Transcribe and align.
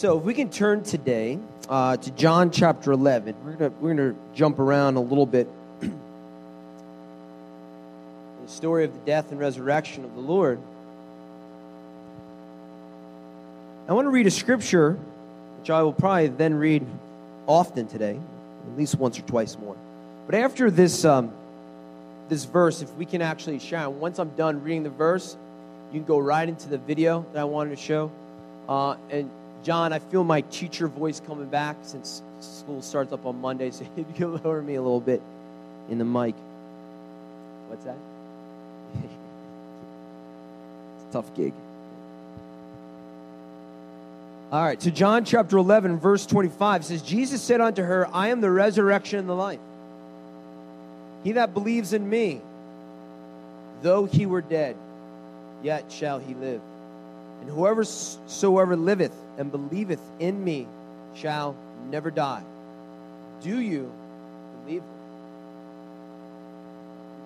So, 0.00 0.16
if 0.16 0.22
we 0.22 0.32
can 0.32 0.48
turn 0.48 0.84
today 0.84 1.40
uh, 1.68 1.96
to 1.96 2.10
John 2.12 2.52
chapter 2.52 2.92
11, 2.92 3.34
we're 3.44 3.54
going 3.54 3.74
we're 3.80 3.94
gonna 3.94 4.14
jump 4.32 4.60
around 4.60 4.94
a 4.94 5.00
little 5.00 5.26
bit. 5.26 5.48
the 5.80 5.90
story 8.46 8.84
of 8.84 8.92
the 8.92 9.00
death 9.00 9.32
and 9.32 9.40
resurrection 9.40 10.04
of 10.04 10.14
the 10.14 10.20
Lord. 10.20 10.60
I 13.88 13.92
want 13.92 14.06
to 14.06 14.10
read 14.10 14.28
a 14.28 14.30
scripture, 14.30 14.92
which 15.58 15.68
I 15.68 15.82
will 15.82 15.92
probably 15.92 16.28
then 16.28 16.54
read 16.54 16.86
often 17.48 17.88
today, 17.88 18.16
at 18.70 18.78
least 18.78 18.94
once 18.94 19.18
or 19.18 19.22
twice 19.22 19.58
more. 19.58 19.74
But 20.26 20.36
after 20.36 20.70
this, 20.70 21.04
um, 21.04 21.32
this 22.28 22.44
verse, 22.44 22.82
if 22.82 22.94
we 22.94 23.04
can 23.04 23.20
actually 23.20 23.58
share, 23.58 23.90
once 23.90 24.20
I'm 24.20 24.30
done 24.36 24.62
reading 24.62 24.84
the 24.84 24.90
verse, 24.90 25.36
you 25.92 25.98
can 25.98 26.06
go 26.06 26.20
right 26.20 26.48
into 26.48 26.68
the 26.68 26.78
video 26.78 27.26
that 27.32 27.40
I 27.40 27.44
wanted 27.46 27.70
to 27.70 27.82
show. 27.82 28.12
Uh, 28.68 28.94
and 29.10 29.28
John, 29.62 29.92
I 29.92 29.98
feel 29.98 30.24
my 30.24 30.40
teacher 30.42 30.88
voice 30.88 31.20
coming 31.20 31.48
back 31.48 31.76
since 31.82 32.22
school 32.40 32.82
starts 32.82 33.12
up 33.12 33.26
on 33.26 33.40
Monday, 33.40 33.70
so 33.70 33.84
if 33.96 34.18
you 34.18 34.28
lower 34.28 34.62
me 34.62 34.76
a 34.76 34.82
little 34.82 35.00
bit 35.00 35.22
in 35.88 35.98
the 35.98 36.04
mic. 36.04 36.34
What's 37.68 37.84
that? 37.84 37.96
it's 39.04 39.04
a 41.08 41.12
tough 41.12 41.34
gig. 41.34 41.52
All 44.50 44.64
right, 44.64 44.80
so 44.80 44.88
John 44.88 45.26
chapter 45.26 45.58
11, 45.58 45.98
verse 45.98 46.24
25 46.24 46.86
says, 46.86 47.02
Jesus 47.02 47.42
said 47.42 47.60
unto 47.60 47.82
her, 47.82 48.08
I 48.14 48.28
am 48.28 48.40
the 48.40 48.50
resurrection 48.50 49.18
and 49.18 49.28
the 49.28 49.34
life. 49.34 49.60
He 51.22 51.32
that 51.32 51.52
believes 51.52 51.92
in 51.92 52.08
me, 52.08 52.40
though 53.82 54.06
he 54.06 54.24
were 54.24 54.40
dead, 54.40 54.76
yet 55.62 55.92
shall 55.92 56.18
he 56.18 56.32
live. 56.32 56.62
And 57.40 57.50
whoever 57.50 57.84
soever 57.84 58.76
liveth 58.76 59.14
and 59.36 59.50
believeth 59.50 60.02
in 60.18 60.42
me 60.42 60.66
shall 61.14 61.56
never 61.90 62.10
die. 62.10 62.42
Do 63.42 63.60
you 63.60 63.92
believe 64.64 64.82
this? 64.82 64.90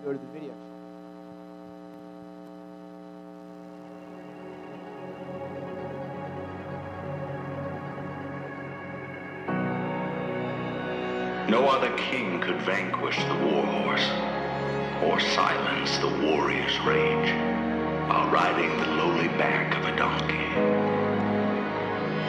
Go 0.05 0.13
to 0.13 0.19
the 0.19 0.27
video. 0.33 0.55
No 11.49 11.69
other 11.69 11.95
king 11.97 12.41
could 12.41 12.61
vanquish 12.63 13.17
the 13.25 13.35
war 13.35 13.67
horse 13.67 14.09
or 15.03 15.21
silence 15.21 15.99
the 15.99 16.09
warrior's 16.27 16.79
rage 16.81 17.72
while 18.09 18.29
riding 18.31 18.77
the 18.79 18.87
lowly 18.87 19.29
back 19.29 19.77
of 19.77 19.85
a 19.85 19.97
donkey. 19.97 20.49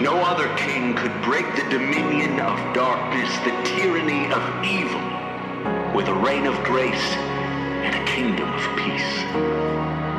No 0.03 0.19
other 0.23 0.53
king 0.57 0.95
could 0.95 1.13
break 1.21 1.45
the 1.55 1.69
dominion 1.69 2.39
of 2.39 2.73
darkness, 2.73 3.29
the 3.45 3.55
tyranny 3.63 4.31
of 4.31 4.43
evil, 4.65 5.01
with 5.95 6.07
a 6.07 6.13
reign 6.13 6.45
of 6.45 6.61
grace 6.63 7.15
and 7.85 7.95
a 7.95 8.05
kingdom 8.05 8.51
of 8.51 8.77
peace. 8.77 9.23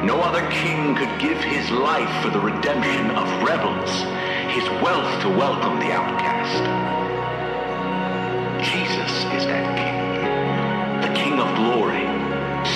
No 0.04 0.20
other 0.20 0.48
king 0.50 0.94
could 0.94 1.18
give 1.18 1.38
his 1.42 1.70
life 1.70 2.22
for 2.22 2.30
the 2.30 2.40
redemption 2.40 3.10
of 3.12 3.26
rebels, 3.42 3.90
his 4.52 4.68
wealth 4.82 5.22
to 5.22 5.28
welcome 5.28 5.78
the 5.80 5.92
outcast. 5.92 6.62
Jesus 8.62 9.12
is 9.32 9.46
that 9.46 9.66
king, 9.76 11.00
the 11.00 11.14
king 11.18 11.40
of 11.40 11.48
glory, 11.56 12.04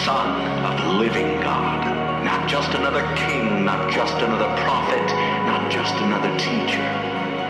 son 0.04 0.40
of 0.64 0.80
the 0.80 0.92
living 0.98 1.40
God. 1.40 1.97
Not 2.28 2.46
just 2.46 2.74
another 2.74 3.00
king, 3.16 3.64
not 3.64 3.90
just 3.90 4.12
another 4.20 4.54
prophet, 4.60 5.06
not 5.46 5.72
just 5.72 5.94
another 5.94 6.28
teacher. 6.36 6.84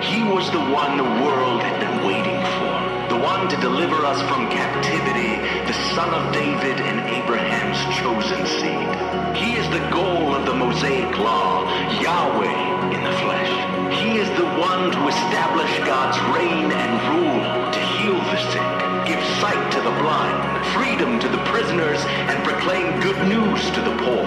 He 0.00 0.22
was 0.22 0.48
the 0.52 0.60
one 0.70 0.96
the 0.96 1.10
world 1.26 1.60
had 1.62 1.80
been 1.80 2.06
waiting 2.06 2.38
for. 2.54 2.74
The 3.12 3.20
one 3.20 3.48
to 3.48 3.56
deliver 3.56 4.06
us 4.06 4.22
from 4.30 4.48
captivity, 4.48 5.34
the 5.66 5.74
son 5.96 6.14
of 6.14 6.32
David 6.32 6.78
and 6.78 7.00
Abraham's 7.10 7.80
chosen 7.98 8.47
seed. 8.47 8.88
He 9.34 9.58
is 9.58 9.69
the 9.75 9.82
goal 9.91 10.32
of 10.36 10.47
the 10.47 10.54
Mosaic 10.54 11.10
law, 11.19 11.66
Yahweh 12.00 12.94
in 12.94 13.03
the 13.03 13.16
flesh. 13.26 13.53
He 13.98 14.19
is 14.19 14.30
the 14.38 14.47
one 14.47 14.92
to 14.92 15.08
establish 15.08 15.76
God's 15.78 16.19
reign 16.38 16.70
and 16.70 16.92
rule, 17.10 17.67
heal 17.98 18.14
the 18.14 18.38
sick, 18.54 18.70
give 19.10 19.22
sight 19.42 19.59
to 19.75 19.81
the 19.82 19.94
blind, 19.98 20.38
freedom 20.70 21.19
to 21.19 21.28
the 21.28 21.42
prisoners, 21.50 21.98
and 22.31 22.38
proclaim 22.47 23.00
good 23.03 23.19
news 23.26 23.62
to 23.75 23.81
the 23.82 23.94
poor. 24.06 24.26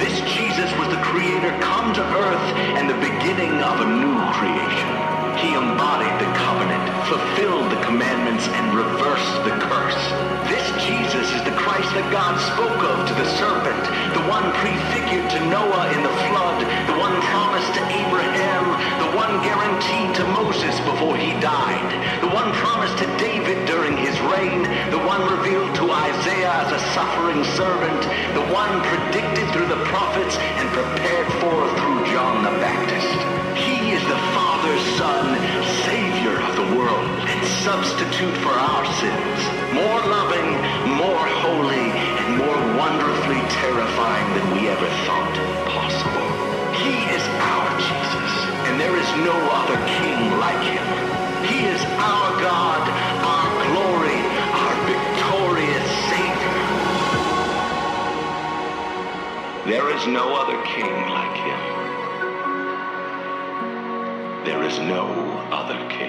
This 0.00 0.16
Jesus 0.32 0.72
was 0.80 0.88
the 0.88 1.02
creator 1.04 1.52
come 1.60 1.92
to 1.92 2.00
earth 2.00 2.46
and 2.80 2.88
the 2.88 2.96
beginning 2.96 3.60
of 3.60 3.84
a 3.84 3.88
new 4.00 4.16
creation. 4.32 4.90
He 5.36 5.52
embodied 5.52 6.16
the 6.16 6.32
covenant, 6.32 6.84
fulfilled 7.12 7.68
the 7.72 7.80
commandments, 7.84 8.48
and 8.48 8.72
reversed 8.72 9.36
the 9.44 9.56
curse. 9.68 10.02
This 10.48 10.64
Jesus 10.80 11.28
is 11.36 11.42
the 11.44 11.56
Christ 11.60 11.92
that 11.92 12.08
God 12.08 12.40
spoke 12.56 12.80
of 12.88 13.04
to 13.04 13.14
the 13.20 13.28
serpent, 13.36 13.84
the 14.16 14.24
one 14.32 14.48
prefigured 14.64 15.28
to 15.28 15.40
Noah 15.52 15.92
in 15.92 16.00
the 16.00 16.16
flood, 16.28 16.60
the 16.88 16.96
one 16.96 17.16
promised 17.28 17.72
to 17.76 17.82
Abraham, 17.84 18.99
one 19.30 19.44
guaranteed 19.44 20.14
to 20.16 20.24
Moses 20.34 20.74
before 20.80 21.16
he 21.16 21.30
died, 21.38 21.86
the 22.20 22.26
one 22.26 22.50
promised 22.54 22.98
to 22.98 23.06
David 23.16 23.64
during 23.64 23.96
his 23.96 24.18
reign, 24.26 24.62
the 24.90 24.98
one 25.06 25.22
revealed 25.30 25.72
to 25.76 25.86
Isaiah 25.86 26.66
as 26.66 26.72
a 26.72 26.82
suffering 26.90 27.44
servant, 27.54 28.02
the 28.34 28.42
one 28.50 28.82
predicted 28.82 29.46
through 29.54 29.68
the 29.70 29.78
prophets 29.86 30.34
and 30.34 30.66
prepared 30.74 31.30
for 31.38 31.58
through 31.78 32.10
John 32.10 32.42
the 32.42 32.50
Baptist. 32.58 33.14
He 33.54 33.94
is 33.94 34.02
the 34.10 34.18
Father's 34.34 34.86
Son, 34.98 35.38
Savior 35.86 36.34
of 36.34 36.52
the 36.58 36.68
world, 36.74 37.06
and 37.30 37.40
substitute 37.62 38.34
for 38.42 38.50
our 38.50 38.84
sins. 38.98 39.38
More 39.70 40.00
loving, 40.10 40.48
more 40.98 41.26
holy, 41.46 41.86
and 42.18 42.30
more 42.34 42.60
wonderfully 42.82 43.42
terrifying 43.62 44.26
than 44.34 44.46
we 44.58 44.66
ever 44.66 44.90
thought 45.06 45.34
possible. 45.70 46.28
He 46.82 46.98
is 47.14 47.22
our 47.38 47.70
Jesus, 47.78 48.39
and 48.70 48.80
there 48.80 48.96
is 48.96 49.10
no 49.26 49.36
other 49.50 49.74
king 49.98 50.38
like 50.38 50.62
him. 50.62 50.86
He 51.50 51.66
is 51.66 51.82
our 51.98 52.40
God, 52.40 52.82
our 53.34 53.50
glory, 53.66 54.20
our 54.62 54.76
victorious 54.86 55.90
Savior. 56.06 56.58
There 59.66 59.90
is 59.96 60.06
no 60.06 60.36
other 60.36 60.62
king 60.62 60.94
like 61.18 61.36
him. 61.48 61.60
There 64.44 64.62
is 64.62 64.78
no 64.78 65.04
other 65.50 65.78
king. 65.90 65.99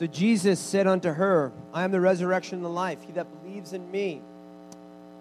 So 0.00 0.06
Jesus 0.06 0.58
said 0.58 0.86
unto 0.86 1.12
her, 1.12 1.52
I 1.74 1.84
am 1.84 1.90
the 1.90 2.00
resurrection 2.00 2.56
and 2.56 2.64
the 2.64 2.70
life. 2.70 3.02
He 3.06 3.12
that 3.12 3.26
believes 3.42 3.74
in 3.74 3.90
me, 3.90 4.22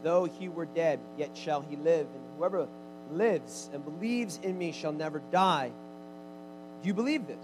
though 0.04 0.24
he 0.24 0.48
were 0.48 0.68
dead, 0.68 1.02
yet 1.18 1.36
shall 1.36 1.60
he 1.60 1.76
live. 1.76 2.08
And 2.08 2.24
whoever 2.38 2.66
lives 3.12 3.70
and 3.74 3.84
believes 3.84 4.40
in 4.42 4.58
me 4.58 4.72
shall 4.72 4.94
never 4.94 5.22
die. 5.34 5.70
Do 6.82 6.88
you 6.88 6.94
believe 6.94 7.28
this? 7.28 7.44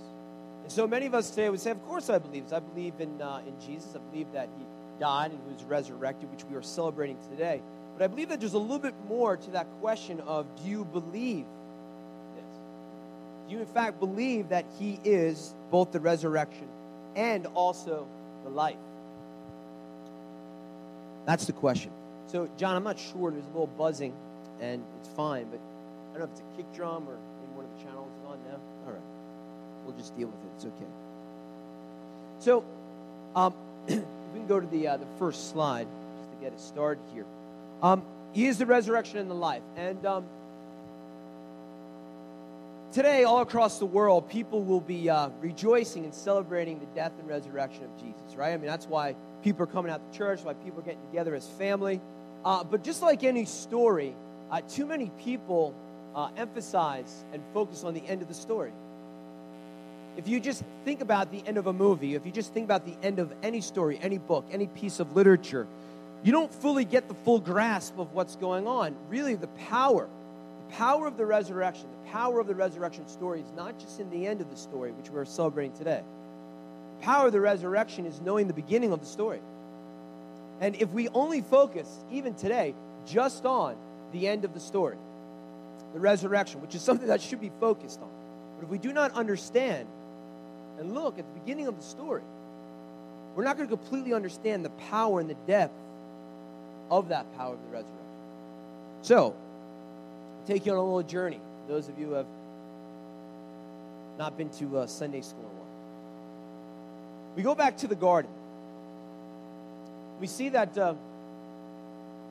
And 0.63 0.71
so 0.71 0.87
many 0.87 1.07
of 1.07 1.13
us 1.13 1.29
today 1.29 1.49
would 1.49 1.59
say, 1.59 1.71
Of 1.71 1.85
course 1.85 2.09
I 2.09 2.19
believe 2.19 2.45
this. 2.45 2.53
I 2.53 2.59
believe 2.59 2.93
in, 2.99 3.21
uh, 3.21 3.41
in 3.45 3.59
Jesus. 3.59 3.93
I 3.93 3.99
believe 4.11 4.31
that 4.31 4.47
he 4.57 4.63
died 5.01 5.31
and 5.31 5.39
he 5.45 5.53
was 5.55 5.63
resurrected, 5.65 6.31
which 6.31 6.45
we 6.45 6.55
are 6.55 6.63
celebrating 6.63 7.17
today. 7.29 7.61
But 7.97 8.05
I 8.05 8.07
believe 8.07 8.29
that 8.29 8.39
there's 8.39 8.53
a 8.53 8.57
little 8.57 8.79
bit 8.79 8.95
more 9.09 9.35
to 9.35 9.51
that 9.51 9.67
question 9.81 10.21
of 10.21 10.45
do 10.63 10.69
you 10.69 10.85
believe 10.85 11.43
this? 12.37 12.55
Do 13.49 13.55
you, 13.55 13.59
in 13.59 13.65
fact, 13.65 13.99
believe 13.99 14.47
that 14.49 14.63
he 14.79 15.01
is 15.03 15.53
both 15.69 15.91
the 15.91 15.99
resurrection 15.99 16.69
and 17.15 17.47
also 17.47 18.07
the 18.43 18.49
life? 18.49 18.77
That's 21.25 21.45
the 21.45 21.53
question. 21.53 21.91
So, 22.27 22.49
John, 22.57 22.75
I'm 22.75 22.83
not 22.83 22.99
sure. 22.99 23.31
There's 23.31 23.45
a 23.45 23.49
little 23.49 23.67
buzzing, 23.67 24.13
and 24.61 24.83
it's 24.99 25.09
fine, 25.09 25.47
but 25.49 25.59
I 25.59 26.17
don't 26.17 26.19
know 26.19 26.25
if 26.25 26.31
it's 26.31 26.41
a 26.41 26.57
kick 26.57 26.73
drum 26.73 27.07
or 27.07 27.17
maybe 27.39 27.53
one 27.55 27.65
of 27.65 27.77
the 27.77 27.83
channels 27.83 28.11
is 28.19 28.25
on 28.25 28.39
now. 28.49 28.59
All 28.85 28.93
right. 28.93 29.01
We'll 29.85 29.95
just 29.97 30.15
deal 30.15 30.27
with 30.27 30.37
it. 30.37 30.51
It's 30.55 30.65
okay. 30.65 30.85
So, 32.39 32.65
um, 33.35 33.53
we 33.87 33.95
can 34.39 34.47
go 34.47 34.59
to 34.59 34.67
the, 34.67 34.87
uh, 34.87 34.97
the 34.97 35.07
first 35.17 35.51
slide 35.51 35.87
just 36.19 36.31
to 36.31 36.37
get 36.37 36.53
it 36.53 36.59
started 36.59 37.03
here. 37.13 37.25
Um, 37.81 38.03
he 38.33 38.47
is 38.47 38.57
the 38.57 38.65
resurrection 38.65 39.19
and 39.19 39.29
the 39.29 39.35
life. 39.35 39.61
And 39.77 40.05
um, 40.05 40.25
today, 42.95 43.25
all 43.25 43.41
across 43.41 43.77
the 43.77 43.85
world, 43.85 44.29
people 44.29 44.63
will 44.63 44.79
be 44.79 45.09
uh, 45.09 45.27
rejoicing 45.41 46.05
and 46.05 46.13
celebrating 46.13 46.79
the 46.79 46.85
death 46.95 47.11
and 47.19 47.27
resurrection 47.27 47.83
of 47.83 47.97
Jesus, 47.97 48.37
right? 48.37 48.53
I 48.53 48.57
mean, 48.57 48.67
that's 48.67 48.87
why 48.87 49.17
people 49.43 49.63
are 49.63 49.67
coming 49.67 49.91
out 49.91 50.13
to 50.13 50.17
church, 50.17 50.39
why 50.43 50.53
people 50.53 50.79
are 50.79 50.83
getting 50.83 51.05
together 51.07 51.35
as 51.35 51.45
family. 51.45 51.99
Uh, 52.45 52.63
but 52.63 52.85
just 52.85 53.01
like 53.01 53.25
any 53.25 53.43
story, 53.43 54.15
uh, 54.49 54.61
too 54.61 54.85
many 54.85 55.11
people 55.19 55.75
uh, 56.15 56.29
emphasize 56.37 57.25
and 57.33 57.43
focus 57.53 57.83
on 57.83 57.93
the 57.93 58.07
end 58.07 58.21
of 58.21 58.29
the 58.29 58.33
story. 58.33 58.71
If 60.15 60.29
you 60.29 60.39
just 60.39 60.63
think 60.85 61.01
about 61.01 61.33
the 61.33 61.43
end 61.45 61.57
of 61.57 61.67
a 61.67 61.73
movie, 61.73 62.15
if 62.15 62.25
you 62.25 62.31
just 62.31 62.53
think 62.53 62.63
about 62.63 62.85
the 62.85 62.95
end 63.05 63.19
of 63.19 63.33
any 63.43 63.59
story, 63.59 63.99
any 64.01 64.19
book, 64.19 64.45
any 64.53 64.67
piece 64.67 65.01
of 65.01 65.17
literature, 65.17 65.67
you 66.23 66.31
don't 66.31 66.53
fully 66.53 66.85
get 66.85 67.09
the 67.09 67.13
full 67.13 67.41
grasp 67.41 67.99
of 67.99 68.13
what's 68.13 68.37
going 68.37 68.67
on. 68.67 68.95
Really, 69.09 69.35
the 69.35 69.47
power, 69.69 70.07
power 70.71 71.07
of 71.07 71.17
the 71.17 71.25
resurrection, 71.25 71.87
the 72.03 72.11
power 72.11 72.39
of 72.39 72.47
the 72.47 72.55
resurrection 72.55 73.07
story 73.07 73.41
is 73.41 73.51
not 73.55 73.79
just 73.79 73.99
in 73.99 74.09
the 74.09 74.27
end 74.27 74.41
of 74.41 74.49
the 74.49 74.57
story, 74.57 74.91
which 74.91 75.09
we're 75.09 75.25
celebrating 75.25 75.75
today. 75.75 76.01
The 76.99 77.05
power 77.05 77.27
of 77.27 77.33
the 77.33 77.41
resurrection 77.41 78.05
is 78.05 78.21
knowing 78.21 78.47
the 78.47 78.53
beginning 78.53 78.91
of 78.91 78.99
the 78.99 79.05
story. 79.05 79.41
And 80.61 80.75
if 80.75 80.89
we 80.91 81.09
only 81.09 81.41
focus, 81.41 81.89
even 82.11 82.33
today, 82.35 82.73
just 83.05 83.45
on 83.45 83.75
the 84.11 84.27
end 84.27 84.45
of 84.45 84.53
the 84.53 84.59
story, 84.59 84.97
the 85.93 85.99
resurrection, 85.99 86.61
which 86.61 86.75
is 86.75 86.81
something 86.81 87.07
that 87.07 87.21
should 87.21 87.41
be 87.41 87.51
focused 87.59 88.01
on. 88.01 88.09
But 88.57 88.65
if 88.65 88.69
we 88.69 88.77
do 88.77 88.93
not 88.93 89.11
understand 89.13 89.87
and 90.79 90.93
look 90.93 91.19
at 91.19 91.25
the 91.25 91.39
beginning 91.39 91.67
of 91.67 91.77
the 91.77 91.83
story, 91.83 92.23
we're 93.35 93.43
not 93.43 93.57
going 93.57 93.67
to 93.67 93.75
completely 93.75 94.13
understand 94.13 94.63
the 94.63 94.69
power 94.69 95.19
and 95.19 95.29
the 95.29 95.37
depth 95.47 95.73
of 96.89 97.09
that 97.09 97.33
power 97.37 97.53
of 97.53 97.59
the 97.61 97.67
resurrection. 97.67 97.95
So, 99.01 99.35
take 100.45 100.65
you 100.65 100.71
on 100.71 100.77
a 100.77 100.83
little 100.83 101.03
journey. 101.03 101.39
Those 101.67 101.89
of 101.89 101.97
you 101.97 102.07
who 102.07 102.13
have 102.13 102.27
not 104.17 104.37
been 104.37 104.49
to 104.49 104.79
uh, 104.79 104.87
Sunday 104.87 105.21
school 105.21 105.39
in 105.39 105.45
a 105.45 105.49
while. 105.49 105.65
We 107.35 107.43
go 107.43 107.55
back 107.55 107.77
to 107.77 107.87
the 107.87 107.95
garden. 107.95 108.31
We 110.19 110.27
see 110.27 110.49
that 110.49 110.77
uh, 110.77 110.93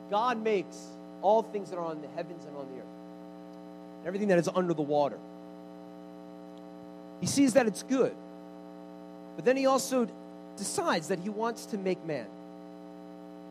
God 0.09 0.41
makes 0.41 0.77
all 1.21 1.43
things 1.43 1.69
that 1.69 1.77
are 1.77 1.85
on 1.85 2.01
the 2.01 2.07
heavens 2.09 2.45
and 2.45 2.55
on 2.55 2.67
the 2.73 2.79
earth, 2.79 4.07
everything 4.07 4.29
that 4.29 4.39
is 4.39 4.49
under 4.53 4.73
the 4.73 4.81
water. 4.81 5.17
He 7.21 7.27
sees 7.27 7.53
that 7.53 7.67
it's 7.67 7.83
good. 7.83 8.15
But 9.35 9.45
then 9.45 9.57
he 9.57 9.65
also 9.65 10.07
decides 10.57 11.09
that 11.09 11.19
he 11.19 11.29
wants 11.29 11.67
to 11.67 11.77
make 11.77 12.03
man. 12.05 12.27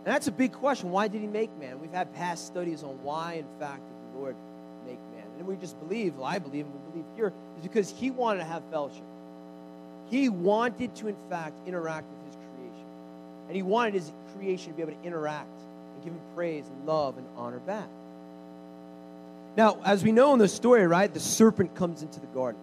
And 0.04 0.12
that's 0.12 0.26
a 0.26 0.32
big 0.32 0.52
question. 0.52 0.90
Why 0.90 1.08
did 1.08 1.20
he 1.20 1.26
make 1.26 1.56
man? 1.58 1.80
We've 1.80 1.92
had 1.92 2.12
past 2.14 2.46
studies 2.46 2.82
on 2.82 3.02
why, 3.02 3.34
in 3.34 3.46
fact, 3.58 3.82
the 4.12 4.18
Lord 4.18 4.36
make 4.86 4.98
man. 5.14 5.24
And 5.38 5.46
we 5.46 5.56
just 5.56 5.78
believe, 5.80 6.16
well, 6.16 6.26
I 6.26 6.38
believe, 6.38 6.66
and 6.66 6.74
we 6.74 6.90
believe 6.90 7.16
here, 7.16 7.32
is 7.58 7.62
because 7.62 7.90
he 7.90 8.10
wanted 8.10 8.40
to 8.40 8.44
have 8.44 8.62
fellowship. 8.70 9.04
He 10.10 10.28
wanted 10.28 10.94
to, 10.96 11.08
in 11.08 11.16
fact, 11.28 11.54
interact 11.66 12.06
with 12.08 12.26
his 12.26 12.36
creation. 12.36 12.86
And 13.48 13.56
he 13.56 13.62
wanted 13.62 13.94
his 13.94 14.12
creation 14.36 14.72
to 14.72 14.76
be 14.76 14.82
able 14.82 14.92
to 14.92 15.06
interact 15.06 15.60
and 15.94 16.04
give 16.04 16.12
him 16.12 16.20
praise 16.34 16.66
and 16.66 16.86
love 16.86 17.18
and 17.18 17.26
honor 17.36 17.58
back. 17.60 17.88
Now, 19.56 19.78
as 19.84 20.02
we 20.02 20.12
know 20.12 20.32
in 20.32 20.38
the 20.38 20.48
story, 20.48 20.86
right, 20.86 21.12
the 21.12 21.20
serpent 21.20 21.74
comes 21.74 22.02
into 22.02 22.20
the 22.20 22.26
garden. 22.26 22.60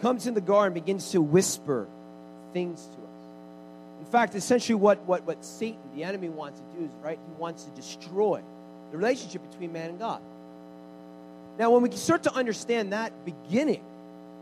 Comes 0.00 0.26
in 0.26 0.34
the 0.34 0.40
garden, 0.40 0.74
begins 0.74 1.10
to 1.12 1.22
whisper 1.22 1.86
things 2.52 2.84
to 2.84 2.92
us. 2.92 3.06
In 4.00 4.06
fact, 4.06 4.34
essentially 4.34 4.74
what, 4.74 5.00
what, 5.04 5.24
what 5.24 5.44
Satan, 5.44 5.80
the 5.94 6.04
enemy, 6.04 6.28
wants 6.28 6.60
to 6.60 6.78
do 6.78 6.84
is, 6.84 6.90
right, 7.02 7.18
he 7.26 7.40
wants 7.40 7.64
to 7.64 7.70
destroy 7.70 8.42
the 8.90 8.96
relationship 8.96 9.48
between 9.50 9.72
man 9.72 9.90
and 9.90 9.98
God. 9.98 10.20
Now, 11.58 11.70
when 11.70 11.82
we 11.82 11.90
start 11.92 12.22
to 12.24 12.34
understand 12.34 12.92
that 12.92 13.12
beginning, 13.24 13.82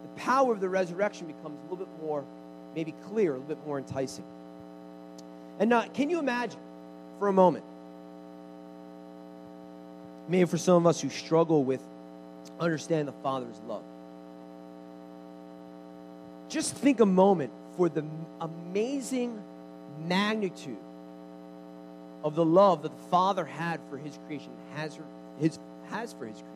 the 0.02 0.20
power 0.20 0.52
of 0.52 0.60
the 0.60 0.68
resurrection 0.68 1.26
becomes 1.26 1.58
a 1.58 1.62
little 1.62 1.76
bit 1.76 1.88
more, 2.02 2.24
maybe 2.74 2.92
clear, 3.06 3.30
a 3.30 3.38
little 3.38 3.48
bit 3.48 3.66
more 3.66 3.78
enticing. 3.78 4.24
And 5.60 5.70
now, 5.70 5.82
can 5.82 6.10
you 6.10 6.18
imagine 6.18 6.58
for 7.18 7.28
a 7.28 7.32
moment, 7.32 7.64
maybe 10.28 10.48
for 10.48 10.58
some 10.58 10.76
of 10.76 10.86
us 10.86 11.00
who 11.00 11.08
struggle 11.08 11.62
with 11.62 11.80
understanding 12.58 13.06
the 13.06 13.22
Father's 13.22 13.60
love, 13.68 13.84
just 16.48 16.74
think 16.74 17.00
a 17.00 17.06
moment 17.06 17.52
for 17.76 17.88
the 17.88 18.04
amazing 18.40 19.40
magnitude 20.06 20.76
of 22.24 22.34
the 22.34 22.44
love 22.44 22.82
that 22.82 22.96
the 22.96 23.04
Father 23.04 23.44
had 23.44 23.80
for 23.88 23.98
his 23.98 24.18
creation, 24.26 24.50
has, 24.74 24.98
his, 25.38 25.58
has 25.90 26.12
for 26.12 26.26
his 26.26 26.36
creation. 26.36 26.53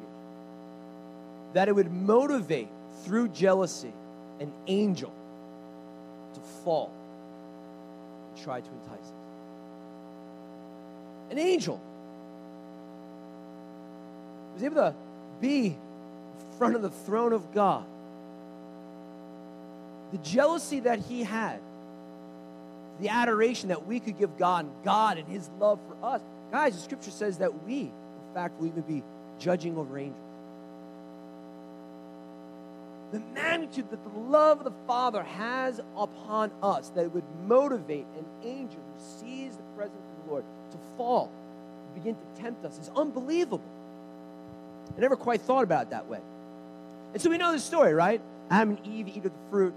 That 1.55 1.69
it 1.69 1.75
would 1.75 1.91
motivate 1.91 2.69
through 3.05 3.29
jealousy 3.29 3.93
an 4.41 4.53
angel 4.67 5.13
to 6.35 6.41
fall 6.65 6.93
and 8.29 8.45
try 8.45 8.61
to 8.61 8.71
entice 8.71 9.07
us. 9.07 9.13
An 11.31 11.39
angel 11.39 11.81
was 14.55 14.63
able 14.63 14.77
to 14.77 14.95
be 15.41 15.67
in 15.67 16.59
front 16.59 16.77
of 16.77 16.83
the 16.83 16.91
throne 16.91 17.33
of 17.33 17.53
God 17.53 17.85
the 20.11 20.19
jealousy 20.19 20.81
that 20.81 20.99
he 21.01 21.23
had, 21.23 21.61
the 23.01 23.09
adoration 23.09 23.69
that 23.69 23.87
we 23.87 24.01
could 24.01 24.19
give 24.19 24.37
God, 24.39 24.65
and 24.65 24.85
God 24.85 25.19
and 25.19 25.29
his 25.29 25.49
love 25.59 25.79
for 25.87 26.07
us. 26.07 26.23
Guys, 26.51 26.75
the 26.75 26.81
scripture 26.81 27.11
says 27.11 27.39
that 27.39 27.65
we, 27.65 27.81
in 27.81 28.35
fact, 28.35 28.59
will 28.59 28.69
even 28.69 28.83
be 28.83 29.03
judging 29.39 29.77
over 29.77 29.99
angels. 29.99 30.28
The 33.13 33.21
magnitude 33.35 33.91
that 33.91 34.03
the 34.03 34.19
love 34.19 34.59
of 34.59 34.65
the 34.65 34.79
Father 34.87 35.23
has 35.23 35.81
upon 35.97 36.51
us, 36.63 36.91
that 36.91 37.13
would 37.15 37.25
motivate 37.47 38.07
an 38.17 38.25
angel 38.43 38.81
who 38.81 39.03
sees 39.21 39.57
the 39.57 39.63
presence 39.77 39.97
of 39.97 40.25
the 40.25 40.31
Lord 40.31 40.45
to 40.73 40.79
fall, 40.97 41.27
to 41.27 42.01
begin 42.01 42.15
to 42.15 42.43
tempt 42.43 42.65
us, 42.65 42.79
is 42.79 42.91
unbelievable. 42.95 43.63
I 44.97 45.01
never 45.01 45.17
quite 45.17 45.41
thought 45.41 45.65
about 45.65 45.85
it 45.85 45.91
that 45.91 46.07
way. 46.07 46.21
And 47.15 47.23
so 47.23 47.31
we 47.31 47.39
know 47.39 47.53
the 47.53 47.59
story, 47.59 47.95
right? 47.95 48.21
Adam 48.51 48.77
and 48.77 48.87
Eve 48.87 49.09
eat 49.09 49.17
of 49.19 49.23
the 49.25 49.51
fruit. 49.51 49.75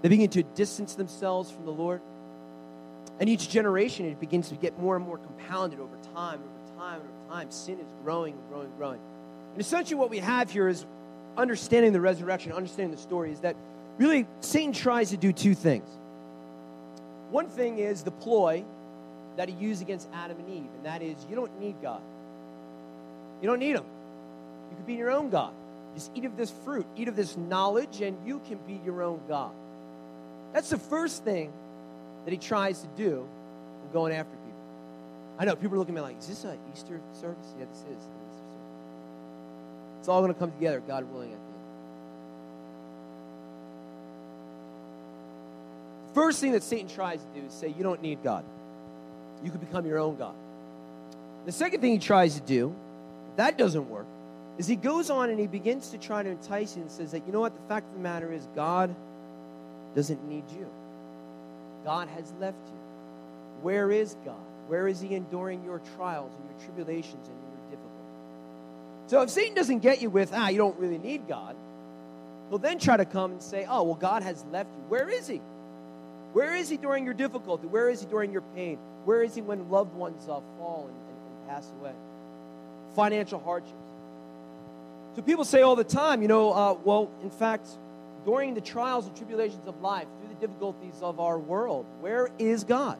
They 0.00 0.08
begin 0.08 0.30
to 0.30 0.42
distance 0.42 0.94
themselves 0.94 1.50
from 1.50 1.66
the 1.66 1.72
Lord. 1.72 2.00
And 3.20 3.28
each 3.28 3.50
generation, 3.50 4.06
it 4.06 4.18
begins 4.18 4.48
to 4.48 4.54
get 4.56 4.78
more 4.78 4.96
and 4.96 5.04
more 5.04 5.18
compounded 5.18 5.78
over 5.78 5.96
time, 6.14 6.40
over 6.40 6.80
time, 6.80 7.00
over 7.00 7.34
time. 7.34 7.50
Sin 7.50 7.78
is 7.78 7.86
growing 8.02 8.34
and 8.34 8.48
growing 8.48 8.66
and 8.66 8.76
growing. 8.78 9.00
And 9.52 9.60
essentially, 9.60 9.96
what 9.96 10.10
we 10.10 10.18
have 10.18 10.50
here 10.50 10.68
is 10.68 10.86
understanding 11.36 11.92
the 11.92 12.00
resurrection, 12.00 12.52
understanding 12.52 12.94
the 12.94 13.00
story, 13.00 13.32
is 13.32 13.40
that 13.40 13.56
really 13.98 14.26
Satan 14.40 14.72
tries 14.72 15.10
to 15.10 15.16
do 15.16 15.32
two 15.32 15.54
things. 15.54 15.88
One 17.30 17.48
thing 17.48 17.78
is 17.78 18.02
the 18.02 18.10
ploy 18.10 18.64
that 19.36 19.48
he 19.48 19.54
used 19.54 19.80
against 19.82 20.08
Adam 20.12 20.38
and 20.38 20.48
Eve, 20.48 20.70
and 20.76 20.84
that 20.84 21.02
is 21.02 21.16
you 21.28 21.36
don't 21.36 21.58
need 21.58 21.76
God. 21.82 22.02
You 23.40 23.48
don't 23.48 23.58
need 23.58 23.76
him. 23.76 23.84
You 24.70 24.76
can 24.76 24.84
be 24.84 24.94
your 24.94 25.10
own 25.10 25.30
God. 25.30 25.52
Just 25.94 26.10
eat 26.14 26.24
of 26.24 26.36
this 26.36 26.50
fruit, 26.64 26.86
eat 26.96 27.08
of 27.08 27.16
this 27.16 27.36
knowledge, 27.36 28.00
and 28.00 28.16
you 28.26 28.40
can 28.46 28.58
be 28.66 28.80
your 28.84 29.02
own 29.02 29.20
God. 29.28 29.52
That's 30.52 30.70
the 30.70 30.78
first 30.78 31.24
thing 31.24 31.52
that 32.24 32.30
he 32.30 32.38
tries 32.38 32.82
to 32.82 32.88
do 32.96 33.26
in 33.84 33.92
going 33.92 34.12
after 34.12 34.36
people. 34.36 34.52
I 35.38 35.44
know 35.44 35.56
people 35.56 35.76
are 35.76 35.78
looking 35.78 35.96
at 35.96 36.02
me 36.02 36.02
like, 36.02 36.18
is 36.18 36.28
this 36.28 36.44
an 36.44 36.58
Easter 36.72 37.00
service? 37.12 37.54
Yeah, 37.58 37.64
this 37.70 37.80
is. 37.80 38.08
It's 40.02 40.08
all 40.08 40.20
going 40.20 40.34
to 40.34 40.38
come 40.40 40.50
together, 40.50 40.80
God 40.80 41.04
willing, 41.12 41.30
at 41.30 41.38
the 41.38 41.44
end. 41.44 41.62
The 46.08 46.14
first 46.14 46.40
thing 46.40 46.50
that 46.50 46.64
Satan 46.64 46.88
tries 46.88 47.20
to 47.20 47.40
do 47.40 47.46
is 47.46 47.52
say, 47.52 47.68
you 47.68 47.84
don't 47.84 48.02
need 48.02 48.20
God. 48.24 48.44
You 49.44 49.52
can 49.52 49.60
become 49.60 49.86
your 49.86 49.98
own 49.98 50.16
God. 50.16 50.34
The 51.46 51.52
second 51.52 51.82
thing 51.82 51.92
he 51.92 52.00
tries 52.00 52.34
to 52.34 52.40
do, 52.40 52.74
that 53.36 53.56
doesn't 53.56 53.88
work, 53.88 54.06
is 54.58 54.66
he 54.66 54.74
goes 54.74 55.08
on 55.08 55.30
and 55.30 55.38
he 55.38 55.46
begins 55.46 55.90
to 55.90 55.98
try 55.98 56.24
to 56.24 56.30
entice 56.30 56.74
you 56.74 56.82
and 56.82 56.90
says 56.90 57.12
that, 57.12 57.24
you 57.24 57.32
know 57.32 57.38
what, 57.38 57.54
the 57.54 57.68
fact 57.68 57.86
of 57.86 57.94
the 57.94 58.00
matter 58.00 58.32
is, 58.32 58.48
God 58.56 58.92
doesn't 59.94 60.28
need 60.28 60.50
you. 60.50 60.68
God 61.84 62.08
has 62.08 62.32
left 62.40 62.58
you. 62.66 62.80
Where 63.62 63.92
is 63.92 64.16
God? 64.24 64.34
Where 64.66 64.88
is 64.88 65.00
He 65.00 65.14
enduring 65.14 65.62
your 65.64 65.80
trials 65.94 66.32
and 66.34 66.50
your 66.50 66.58
tribulations 66.66 67.28
and 67.28 67.36
your? 67.36 67.51
So 69.12 69.20
if 69.20 69.28
Satan 69.28 69.54
doesn't 69.54 69.80
get 69.80 70.00
you 70.00 70.08
with, 70.08 70.32
ah, 70.32 70.48
you 70.48 70.56
don't 70.56 70.78
really 70.78 70.96
need 70.96 71.28
God, 71.28 71.54
he'll 72.48 72.56
then 72.56 72.78
try 72.78 72.96
to 72.96 73.04
come 73.04 73.32
and 73.32 73.42
say, 73.42 73.66
oh, 73.68 73.82
well, 73.82 73.94
God 73.94 74.22
has 74.22 74.42
left 74.50 74.74
you. 74.74 74.82
Where 74.88 75.06
is 75.06 75.28
He? 75.28 75.42
Where 76.32 76.54
is 76.54 76.70
He 76.70 76.78
during 76.78 77.04
your 77.04 77.12
difficulty? 77.12 77.66
Where 77.66 77.90
is 77.90 78.00
He 78.00 78.06
during 78.06 78.32
your 78.32 78.40
pain? 78.56 78.78
Where 79.04 79.22
is 79.22 79.34
He 79.34 79.42
when 79.42 79.68
loved 79.68 79.94
ones 79.94 80.22
uh, 80.22 80.40
fall 80.56 80.88
and, 80.88 80.96
and, 80.96 81.18
and 81.26 81.46
pass 81.46 81.70
away? 81.78 81.92
Financial 82.96 83.38
hardships. 83.38 83.74
So 85.14 85.20
people 85.20 85.44
say 85.44 85.60
all 85.60 85.76
the 85.76 85.84
time, 85.84 86.22
you 86.22 86.28
know, 86.28 86.50
uh, 86.54 86.72
well, 86.82 87.10
in 87.22 87.28
fact, 87.28 87.68
during 88.24 88.54
the 88.54 88.62
trials 88.62 89.06
and 89.06 89.14
tribulations 89.14 89.68
of 89.68 89.78
life, 89.82 90.06
through 90.20 90.34
the 90.34 90.40
difficulties 90.40 90.94
of 91.02 91.20
our 91.20 91.38
world. 91.38 91.84
Where 92.00 92.30
is 92.38 92.64
God? 92.64 92.96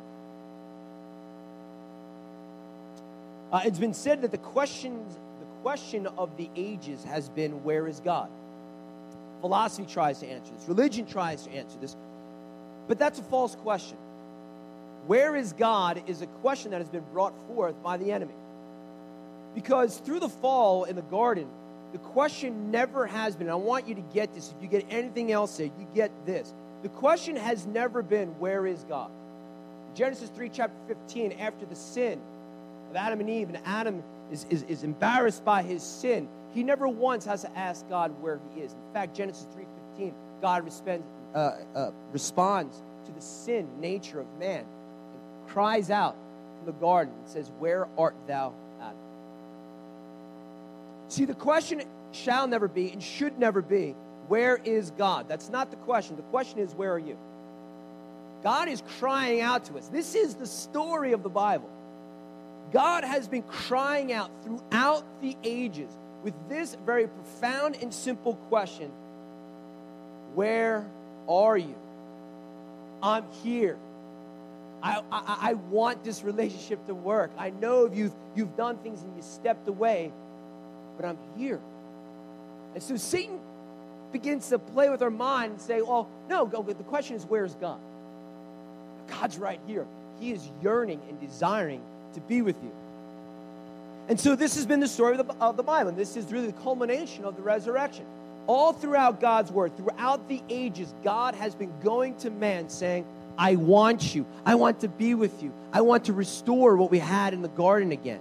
Uh, 3.50 3.62
it's 3.64 3.78
been 3.78 3.95
said 3.95 4.21
that 4.21 4.31
the 4.31 4.37
questions, 4.37 5.19
question 5.62 6.07
of 6.07 6.37
the 6.37 6.50
ages 6.57 7.04
has 7.04 7.28
been, 7.28 7.62
where 7.62 7.87
is 7.87 8.00
God? 8.00 8.28
Philosophy 9.40 9.87
tries 9.87 10.19
to 10.21 10.26
answer 10.26 10.52
this. 10.52 10.69
Religion 10.69 11.07
tries 11.07 11.45
to 11.45 11.50
answer 11.52 11.78
this. 11.78 11.97
But 12.88 12.99
that's 12.99 13.19
a 13.19 13.23
false 13.23 13.54
question. 13.57 13.97
Where 15.07 15.35
is 15.35 15.52
God 15.52 16.02
is 16.07 16.23
a 16.23 16.26
question 16.26 16.71
that 16.73 16.78
has 16.78 16.88
been 16.88 17.04
brought 17.12 17.35
forth 17.49 17.81
by 17.83 17.97
the 17.97 18.12
enemy. 18.12 18.35
Because 19.54 19.99
through 19.99 20.21
the 20.21 20.28
fall 20.28 20.85
in 20.85 20.97
the 20.97 21.02
garden, 21.02 21.49
the 21.92 21.99
question 21.99 22.71
never 22.71 23.07
has 23.07 23.37
been, 23.37 23.50
I 23.50 23.54
want 23.54 23.87
you 23.87 23.95
to 23.97 24.04
get 24.14 24.33
this. 24.33 24.54
If 24.57 24.62
you 24.62 24.69
get 24.69 24.87
anything 24.90 25.31
else 25.31 25.59
here, 25.59 25.71
you 25.78 25.87
get 25.95 26.11
this. 26.25 26.54
The 26.83 26.88
question 26.88 27.37
has 27.37 27.66
never 27.66 28.02
been, 28.02 28.28
Where 28.38 28.66
is 28.66 28.85
God? 28.85 29.11
Genesis 29.95 30.31
3, 30.31 30.49
chapter 30.49 30.76
15, 30.88 31.33
after 31.33 31.66
the 31.66 31.76
sin 31.76 32.19
of 32.90 32.97
Adam 32.97 33.21
and 33.21 33.28
Eve, 33.28 33.49
and 33.49 33.59
Adam 33.66 34.02
is, 34.33 34.47
is, 34.49 34.62
is 34.65 34.83
embarrassed 34.83 35.45
by 35.45 35.62
his 35.62 35.83
sin, 35.83 36.29
he 36.53 36.62
never 36.65 36.89
once 36.89 37.25
has 37.27 37.43
to 37.43 37.59
ask 37.59 37.89
God 37.89 38.11
where 38.21 38.41
he 38.55 38.62
is. 38.62 38.73
In 38.73 38.93
fact, 38.93 39.15
Genesis 39.15 39.47
3.15, 39.99 40.12
God 40.41 40.65
responds, 40.65 41.05
uh, 41.35 41.53
uh, 41.75 41.91
responds 42.12 42.83
to 43.07 43.12
the 43.12 43.21
sin 43.21 43.69
nature 43.81 44.21
of 44.21 44.27
man 44.39 44.61
and 44.61 45.49
cries 45.49 45.91
out 45.91 46.17
from 46.57 46.67
the 46.67 46.73
garden 46.73 47.15
and 47.19 47.29
says, 47.29 47.51
Where 47.59 47.87
art 47.99 48.17
thou, 48.27 48.53
Adam? 48.81 48.97
See, 51.09 51.25
the 51.25 51.35
question 51.35 51.83
shall 52.12 52.47
never 52.47 52.69
be 52.69 52.91
and 52.91 53.03
should 53.03 53.39
never 53.39 53.62
be, 53.62 53.95
Where 54.29 54.57
is 54.57 54.91
God? 54.93 55.29
That's 55.29 55.51
not 55.51 55.71
the 55.71 55.77
question. 55.77 56.17
The 56.17 56.23
question 56.23 56.59
is, 56.59 56.75
Where 56.75 56.93
are 56.93 56.99
you? 56.99 57.17
God 58.43 58.69
is 58.69 58.83
crying 58.99 59.41
out 59.41 59.67
to 59.67 59.79
us. 59.79 59.89
This 59.89 60.15
is 60.15 60.35
the 60.35 60.47
story 60.47 61.12
of 61.12 61.23
the 61.23 61.29
Bible. 61.29 61.71
God 62.73 63.05
has 63.05 63.29
been 63.29 63.43
crying 63.43 64.12
out 64.12 64.31
throughout 64.43 65.05
the 65.21 65.37
ages 65.45 65.91
with 66.25 66.35
this 66.49 66.76
very 66.87 67.07
profound 67.07 67.76
and 67.83 67.93
simple 67.93 68.35
question 68.49 68.91
Where 70.35 70.87
are 71.29 71.57
you? 71.57 71.75
I'm 73.02 73.25
here. 73.43 73.79
I, 74.83 75.00
I, 75.12 75.38
I, 75.50 75.52
want 75.55 76.02
this 76.02 76.25
relationship 76.25 76.85
to 76.87 76.95
work. 76.95 77.31
I 77.38 77.50
know 77.50 77.88
you've, 77.93 78.14
you've 78.35 78.57
done 78.57 78.79
things 78.79 79.00
and 79.02 79.17
you 79.17 79.23
stepped 79.23 79.69
away, 79.69 80.12
but 80.97 81.07
I'm 81.07 81.19
here. 81.37 81.61
And 82.75 82.83
so 82.83 82.97
Satan 82.97 83.38
begins 84.11 84.49
to 84.49 84.59
play 84.59 84.88
with 84.88 85.00
our 85.02 85.11
mind 85.11 85.52
and 85.52 85.61
say, 85.61 85.83
well, 85.83 86.09
no, 86.29 86.47
the 86.47 86.75
question 86.83 87.14
is, 87.14 87.25
where's 87.25 87.55
God? 87.55 87.79
God's 89.07 89.38
right 89.38 89.61
here. 89.69 89.87
He 90.19 90.33
is 90.33 90.49
yearning 90.61 91.00
and 91.09 91.21
desiring 91.21 91.83
to 92.14 92.21
be 92.21 92.42
with 92.42 92.57
you. 92.62 92.73
And 94.09 94.19
so 94.19 94.37
this 94.37 94.57
has 94.57 94.66
been 94.66 94.81
the 94.81 94.88
story 94.88 95.16
of 95.16 95.26
the, 95.26 95.35
of 95.40 95.57
the 95.57 95.62
Bible. 95.62 95.90
And 95.90 95.99
this 95.99 96.16
is 96.16 96.31
really 96.33 96.49
the 96.49 96.61
culmination 96.61 97.25
of 97.25 97.37
the 97.37 97.42
resurrection. 97.42 98.04
All 98.47 98.73
throughout 98.73 99.21
God's 99.21 99.52
word, 99.52 99.76
throughout 99.76 100.28
the 100.28 100.42
ages, 100.49 100.92
God 101.04 101.35
has 101.37 101.54
been 101.54 101.73
going 101.83 102.16
to 102.16 102.31
man 102.31 102.69
saying, 102.69 103.07
I 103.38 103.57
want 103.57 104.14
you. 104.14 104.26
I 104.45 104.57
want 104.57 104.81
to 104.81 104.88
be 104.88 105.14
with 105.14 105.42
you. 105.42 105.52
I 105.73 105.81
want 105.81 106.07
to 106.07 106.12
restore 106.12 106.76
what 106.76 106.90
we 106.90 106.99
had 106.99 107.33
in 107.33 107.42
the 107.42 107.49
garden 107.49 107.92
again. 107.92 108.21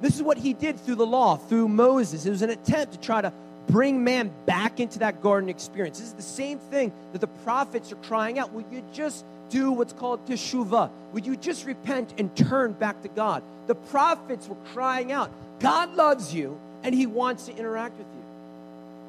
This 0.00 0.14
is 0.14 0.22
what 0.22 0.38
he 0.38 0.52
did 0.52 0.78
through 0.78 0.94
the 0.94 1.06
law, 1.06 1.36
through 1.36 1.68
Moses. 1.68 2.24
It 2.24 2.30
was 2.30 2.42
an 2.42 2.50
attempt 2.50 2.92
to 2.92 3.00
try 3.00 3.20
to 3.20 3.32
bring 3.66 4.04
man 4.04 4.30
back 4.46 4.80
into 4.80 5.00
that 5.00 5.20
garden 5.20 5.48
experience. 5.48 5.98
This 5.98 6.08
is 6.08 6.14
the 6.14 6.22
same 6.22 6.58
thing 6.58 6.92
that 7.12 7.20
the 7.20 7.26
prophets 7.26 7.92
are 7.92 7.96
crying 7.96 8.38
out. 8.38 8.52
Will 8.52 8.64
you 8.72 8.82
just 8.92 9.24
do 9.50 9.72
what's 9.72 9.92
called 9.92 10.26
teshuvah? 10.26 10.90
Would 11.12 11.26
you 11.26 11.36
just 11.36 11.64
repent 11.66 12.14
and 12.18 12.34
turn 12.36 12.72
back 12.72 13.02
to 13.02 13.08
God? 13.08 13.42
The 13.66 13.74
prophets 13.74 14.48
were 14.48 14.56
crying 14.72 15.12
out, 15.12 15.30
God 15.60 15.94
loves 15.94 16.34
you 16.34 16.58
and 16.82 16.94
he 16.94 17.06
wants 17.06 17.46
to 17.46 17.56
interact 17.56 17.98
with 17.98 18.06
you. 18.06 18.22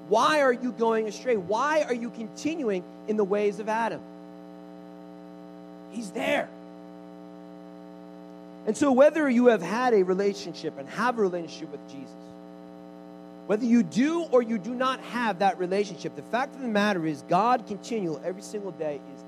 Why 0.09 0.41
are 0.41 0.53
you 0.53 0.71
going 0.71 1.07
astray? 1.07 1.37
Why 1.37 1.83
are 1.83 1.93
you 1.93 2.09
continuing 2.09 2.83
in 3.07 3.15
the 3.15 3.23
ways 3.23 3.59
of 3.59 3.69
Adam? 3.69 4.01
He's 5.91 6.11
there. 6.11 6.49
And 8.65 8.75
so, 8.75 8.91
whether 8.91 9.29
you 9.29 9.47
have 9.47 9.61
had 9.61 9.93
a 9.93 10.03
relationship 10.03 10.77
and 10.77 10.87
have 10.89 11.17
a 11.17 11.21
relationship 11.21 11.71
with 11.71 11.87
Jesus, 11.89 12.13
whether 13.47 13.65
you 13.65 13.81
do 13.81 14.23
or 14.31 14.43
you 14.43 14.59
do 14.59 14.75
not 14.75 14.99
have 14.99 15.39
that 15.39 15.57
relationship, 15.57 16.15
the 16.15 16.21
fact 16.23 16.53
of 16.55 16.61
the 16.61 16.67
matter 16.67 17.05
is, 17.05 17.23
God 17.23 17.65
continual 17.67 18.21
every 18.23 18.43
single 18.43 18.71
day 18.71 18.99
is 19.15 19.18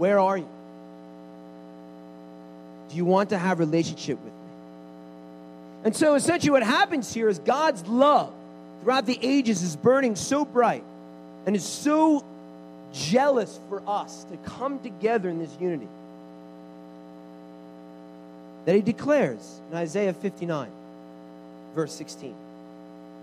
where 0.00 0.18
are 0.18 0.38
you? 0.38 0.48
Do 2.88 2.96
you 2.96 3.04
want 3.04 3.30
to 3.30 3.38
have 3.38 3.58
relationship 3.58 4.18
with 4.18 4.32
me? 4.32 4.40
And 5.84 5.94
so 5.94 6.14
essentially 6.14 6.50
what 6.50 6.62
happens 6.62 7.12
here 7.12 7.28
is 7.28 7.38
God's 7.38 7.86
love 7.86 8.32
throughout 8.82 9.04
the 9.04 9.18
ages 9.20 9.62
is 9.62 9.76
burning 9.76 10.16
so 10.16 10.46
bright 10.46 10.82
and 11.44 11.54
is 11.54 11.66
so 11.66 12.24
jealous 12.94 13.60
for 13.68 13.82
us 13.86 14.24
to 14.24 14.38
come 14.38 14.78
together 14.78 15.28
in 15.28 15.38
this 15.38 15.54
unity 15.60 15.88
that 18.64 18.74
he 18.74 18.80
declares 18.80 19.60
in 19.70 19.76
Isaiah 19.76 20.14
59, 20.14 20.70
verse 21.74 21.92
16. 21.92 22.34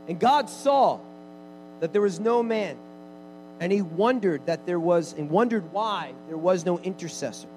And 0.07 0.19
God 0.19 0.47
saw 0.47 0.99
that 1.79 1.91
there 1.91 2.03
was 2.03 2.19
no 2.19 2.43
man 2.43 2.77
and 3.59 3.71
he 3.71 3.81
wondered 3.81 4.45
that 4.45 4.65
there 4.65 4.79
was, 4.79 5.13
and 5.13 5.29
wondered 5.29 5.71
why 5.71 6.13
there 6.27 6.37
was 6.37 6.65
no 6.65 6.79
intercessor. 6.79 7.47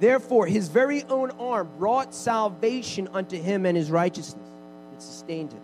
Therefore, 0.00 0.46
his 0.46 0.68
very 0.68 1.04
own 1.04 1.30
arm 1.32 1.68
brought 1.78 2.14
salvation 2.14 3.08
unto 3.12 3.40
him 3.40 3.66
and 3.66 3.76
his 3.76 3.90
righteousness. 3.90 4.48
It 4.94 5.02
sustained 5.02 5.52
him. 5.52 5.60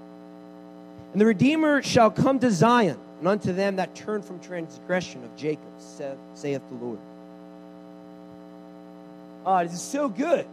And 1.12 1.20
the 1.20 1.26
Redeemer 1.26 1.82
shall 1.82 2.10
come 2.10 2.38
to 2.40 2.50
Zion, 2.50 2.98
and 3.18 3.28
unto 3.28 3.52
them 3.52 3.76
that 3.76 3.94
turn 3.94 4.22
from 4.22 4.40
transgression 4.40 5.24
of 5.24 5.34
Jacob, 5.36 5.68
saith 5.78 6.62
the 6.68 6.84
Lord. 6.84 6.98
Ah, 9.44 9.62
this 9.64 9.74
is 9.74 9.82
so 9.82 10.08
good. 10.08 10.46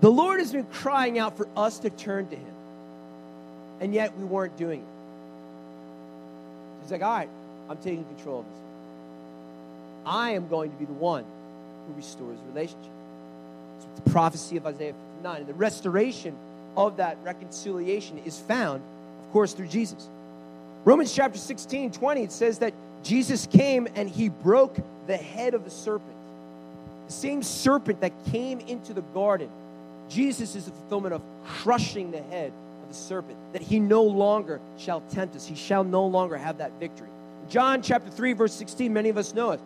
The 0.00 0.10
Lord 0.10 0.40
has 0.40 0.52
been 0.52 0.64
crying 0.64 1.18
out 1.18 1.36
for 1.36 1.48
us 1.56 1.78
to 1.80 1.90
turn 1.90 2.28
to 2.28 2.36
him 2.36 2.54
and 3.82 3.92
yet 3.92 4.16
we 4.16 4.24
weren't 4.24 4.56
doing 4.56 4.78
it. 4.78 4.86
He's 6.82 6.92
like, 6.92 7.02
all 7.02 7.16
right, 7.16 7.28
I'm 7.68 7.76
taking 7.78 8.04
control 8.04 8.38
of 8.40 8.44
this. 8.44 8.54
I 10.06 10.30
am 10.30 10.46
going 10.46 10.70
to 10.70 10.76
be 10.76 10.84
the 10.84 10.92
one 10.92 11.24
who 11.86 11.94
restores 11.94 12.38
relationship. 12.48 12.92
It's 13.76 14.00
the 14.04 14.10
prophecy 14.10 14.56
of 14.56 14.66
Isaiah 14.66 14.94
59. 15.16 15.40
And 15.40 15.46
the 15.48 15.54
restoration 15.54 16.36
of 16.76 16.98
that 16.98 17.18
reconciliation 17.24 18.18
is 18.24 18.38
found, 18.38 18.82
of 19.26 19.32
course, 19.32 19.52
through 19.52 19.66
Jesus. 19.66 20.08
Romans 20.84 21.12
chapter 21.12 21.38
16, 21.38 21.90
20, 21.90 22.22
it 22.22 22.30
says 22.30 22.58
that 22.58 22.74
Jesus 23.02 23.46
came 23.46 23.88
and 23.96 24.08
he 24.08 24.28
broke 24.28 24.76
the 25.08 25.16
head 25.16 25.54
of 25.54 25.64
the 25.64 25.70
serpent. 25.70 26.14
The 27.08 27.12
same 27.12 27.42
serpent 27.42 28.00
that 28.02 28.12
came 28.30 28.60
into 28.60 28.94
the 28.94 29.02
garden. 29.02 29.50
Jesus 30.08 30.54
is 30.54 30.66
the 30.66 30.70
fulfillment 30.70 31.14
of 31.14 31.22
crushing 31.44 32.12
the 32.12 32.22
head 32.22 32.52
the 32.92 32.98
serpent, 32.98 33.38
that 33.52 33.62
he 33.62 33.80
no 33.80 34.02
longer 34.02 34.60
shall 34.78 35.00
tempt 35.00 35.34
us. 35.34 35.46
He 35.46 35.54
shall 35.54 35.84
no 35.84 36.06
longer 36.06 36.36
have 36.36 36.58
that 36.58 36.72
victory. 36.78 37.08
John 37.48 37.82
chapter 37.82 38.10
3, 38.10 38.34
verse 38.34 38.52
16, 38.52 38.92
many 38.92 39.08
of 39.08 39.16
us 39.16 39.34
know 39.34 39.50
it. 39.52 39.60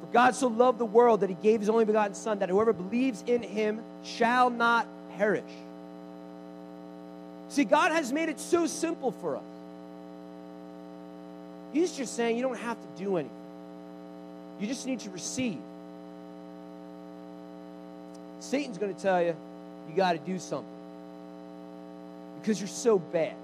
For 0.00 0.12
God 0.12 0.34
so 0.34 0.48
loved 0.48 0.78
the 0.78 0.86
world 0.86 1.20
that 1.20 1.28
he 1.28 1.36
gave 1.36 1.60
his 1.60 1.68
only 1.68 1.84
begotten 1.84 2.14
Son, 2.14 2.38
that 2.38 2.48
whoever 2.48 2.72
believes 2.72 3.22
in 3.26 3.42
him 3.42 3.80
shall 4.02 4.50
not 4.50 4.86
perish. 5.16 5.42
See, 7.48 7.64
God 7.64 7.92
has 7.92 8.12
made 8.12 8.28
it 8.28 8.38
so 8.38 8.66
simple 8.66 9.10
for 9.10 9.36
us. 9.36 9.42
He's 11.72 11.96
just 11.96 12.14
saying 12.16 12.36
you 12.36 12.42
don't 12.42 12.58
have 12.58 12.78
to 12.80 13.02
do 13.04 13.16
anything, 13.16 13.36
you 14.60 14.66
just 14.66 14.86
need 14.86 15.00
to 15.00 15.10
receive. 15.10 15.58
Satan's 18.40 18.78
going 18.78 18.94
to 18.94 19.00
tell 19.00 19.22
you, 19.22 19.36
you 19.88 19.94
got 19.94 20.12
to 20.12 20.18
do 20.18 20.38
something 20.38 20.79
because 22.40 22.60
you're 22.60 22.68
so 22.68 22.98
bad. 22.98 23.34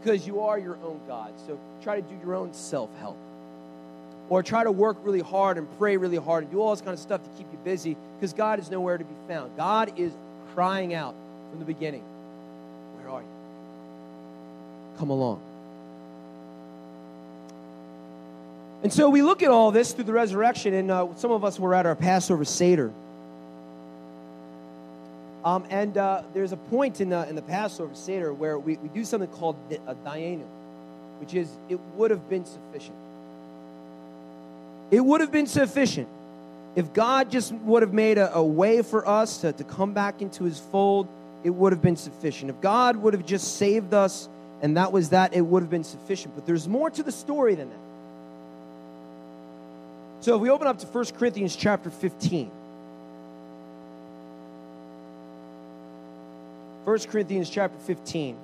Because 0.00 0.26
you 0.26 0.40
are 0.42 0.58
your 0.58 0.76
own 0.82 1.00
God. 1.06 1.32
So 1.46 1.58
try 1.82 2.00
to 2.00 2.02
do 2.02 2.16
your 2.24 2.34
own 2.34 2.54
self 2.54 2.90
help. 2.98 3.16
Or 4.28 4.42
try 4.42 4.64
to 4.64 4.72
work 4.72 4.96
really 5.02 5.20
hard 5.20 5.56
and 5.56 5.68
pray 5.78 5.96
really 5.96 6.16
hard 6.16 6.44
and 6.44 6.52
do 6.52 6.60
all 6.60 6.70
this 6.70 6.80
kind 6.80 6.92
of 6.92 6.98
stuff 6.98 7.22
to 7.22 7.30
keep 7.38 7.46
you 7.52 7.58
busy 7.64 7.96
because 8.16 8.32
God 8.32 8.58
is 8.58 8.70
nowhere 8.70 8.98
to 8.98 9.04
be 9.04 9.14
found. 9.28 9.56
God 9.56 9.98
is 9.98 10.12
crying 10.54 10.94
out 10.94 11.14
from 11.50 11.60
the 11.60 11.64
beginning 11.64 12.02
Where 12.98 13.10
are 13.10 13.20
you? 13.20 13.28
Come 14.98 15.10
along. 15.10 15.40
And 18.82 18.92
so 18.92 19.10
we 19.10 19.22
look 19.22 19.42
at 19.42 19.50
all 19.50 19.70
this 19.70 19.92
through 19.92 20.04
the 20.04 20.12
resurrection, 20.12 20.74
and 20.74 20.90
uh, 20.90 21.08
some 21.16 21.30
of 21.30 21.44
us 21.44 21.58
were 21.58 21.74
at 21.74 21.86
our 21.86 21.96
Passover 21.96 22.44
Seder. 22.44 22.92
Um, 25.46 25.64
and 25.70 25.96
uh, 25.96 26.22
there's 26.34 26.52
a 26.52 26.56
point 26.56 27.00
in 27.00 27.08
the, 27.10 27.26
in 27.28 27.36
the 27.36 27.42
Passover 27.42 27.94
Seder 27.94 28.32
where 28.34 28.58
we, 28.58 28.76
we 28.76 28.88
do 28.88 29.04
something 29.04 29.30
called 29.30 29.56
a 29.86 29.94
dayenu, 29.94 30.44
which 31.20 31.34
is 31.34 31.48
it 31.68 31.78
would 31.94 32.10
have 32.10 32.28
been 32.28 32.44
sufficient. 32.44 32.96
It 34.90 35.00
would 35.00 35.20
have 35.20 35.32
been 35.32 35.46
sufficient 35.46 36.08
if 36.76 36.92
God 36.92 37.30
just 37.30 37.52
would 37.52 37.82
have 37.82 37.94
made 37.94 38.18
a, 38.18 38.34
a 38.34 38.44
way 38.44 38.82
for 38.82 39.08
us 39.08 39.38
to, 39.38 39.52
to 39.52 39.64
come 39.64 39.94
back 39.94 40.20
into 40.20 40.44
his 40.44 40.58
fold, 40.58 41.08
it 41.42 41.50
would 41.50 41.72
have 41.72 41.80
been 41.80 41.96
sufficient. 41.96 42.50
If 42.50 42.60
God 42.60 42.96
would 42.96 43.14
have 43.14 43.24
just 43.24 43.56
saved 43.56 43.94
us 43.94 44.28
and 44.60 44.76
that 44.76 44.92
was 44.92 45.08
that, 45.10 45.32
it 45.32 45.40
would 45.40 45.62
have 45.62 45.70
been 45.70 45.84
sufficient. 45.84 46.34
But 46.34 46.44
there's 46.44 46.68
more 46.68 46.90
to 46.90 47.02
the 47.02 47.12
story 47.12 47.54
than 47.54 47.70
that. 47.70 47.78
So 50.20 50.36
if 50.36 50.42
we 50.42 50.50
open 50.50 50.66
up 50.66 50.78
to 50.80 50.86
1 50.86 51.04
Corinthians 51.18 51.56
chapter 51.56 51.88
15. 51.88 52.50
1 56.86 56.98
Corinthians 57.10 57.50
chapter 57.50 57.76
15. 57.80 58.36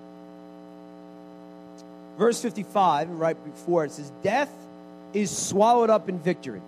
Verse 2.19 2.43
55, 2.43 3.11
right 3.11 3.37
before 3.45 3.85
it 3.85 3.93
says, 3.93 4.11
Death 4.25 4.51
is 5.15 5.31
swallowed 5.31 5.91
up 5.91 6.09
in 6.09 6.19
victory. 6.19 6.61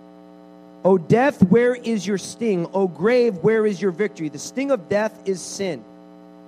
O 0.85 0.97
death, 0.97 1.43
where 1.43 1.75
is 1.75 2.07
your 2.07 2.17
sting? 2.17 2.65
O 2.73 2.87
grave, 2.87 3.35
where 3.39 3.65
is 3.65 3.81
your 3.81 3.91
victory? 3.91 4.29
The 4.29 4.39
sting 4.39 4.71
of 4.71 4.87
death 4.87 5.19
is 5.25 5.41
sin, 5.41 5.83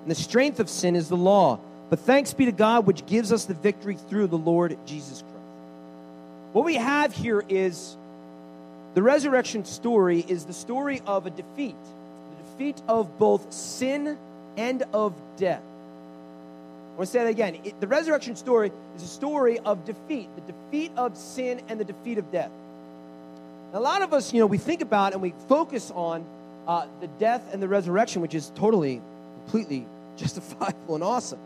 and 0.04 0.10
the 0.10 0.16
strength 0.16 0.62
of 0.62 0.70
sin 0.70 0.96
is 0.96 1.10
the 1.10 1.18
law. 1.18 1.60
But 1.90 2.00
thanks 2.00 2.34
be 2.34 2.46
to 2.46 2.54
God, 2.54 2.86
which 2.86 3.06
gives 3.06 3.34
us 3.34 3.44
the 3.44 3.54
victory 3.54 3.98
through 4.10 4.28
the 4.28 4.38
Lord 4.38 4.78
Jesus 4.86 5.24
Christ. 5.24 5.36
What 6.54 6.64
we 6.64 6.76
have 6.76 7.14
here 7.14 7.44
is 7.50 7.98
the 8.94 9.04
resurrection 9.04 9.66
story 9.66 10.24
is 10.26 10.46
the 10.46 10.54
story 10.54 11.02
of 11.06 11.26
a 11.26 11.32
defeat, 11.32 11.76
the 11.84 12.44
defeat 12.64 12.82
of 12.88 13.20
both 13.20 13.52
sin 13.52 14.18
and 14.58 14.84
of 14.94 15.14
death. 15.38 15.62
I 15.62 16.98
want 16.98 17.08
to 17.08 17.12
say 17.12 17.20
that 17.20 17.28
again. 17.28 17.60
It, 17.64 17.80
the 17.80 17.88
resurrection 17.88 18.36
story 18.36 18.72
is 18.96 19.04
a 19.04 19.08
story 19.08 19.60
of 19.60 19.86
defeat, 19.86 20.30
the 20.36 20.52
defeat 20.52 20.92
of 20.98 21.16
sin 21.16 21.62
and 21.70 21.80
the 21.80 21.86
defeat 21.86 22.18
of 22.18 22.32
death. 22.32 22.52
Now, 23.72 23.80
a 23.80 23.82
lot 23.82 24.02
of 24.02 24.14
us, 24.14 24.34
you 24.34 24.40
know, 24.40 24.48
we 24.48 24.58
think 24.58 24.82
about 24.82 25.14
and 25.14 25.22
we 25.22 25.34
focus 25.48 25.92
on 25.94 26.26
uh, 26.68 26.88
the 27.00 27.08
death 27.08 27.54
and 27.54 27.62
the 27.62 27.68
resurrection, 27.68 28.22
which 28.22 28.34
is 28.34 28.52
totally, 28.56 29.02
completely 29.36 29.86
justifiable 30.18 30.96
and 30.96 31.04
awesome. 31.04 31.40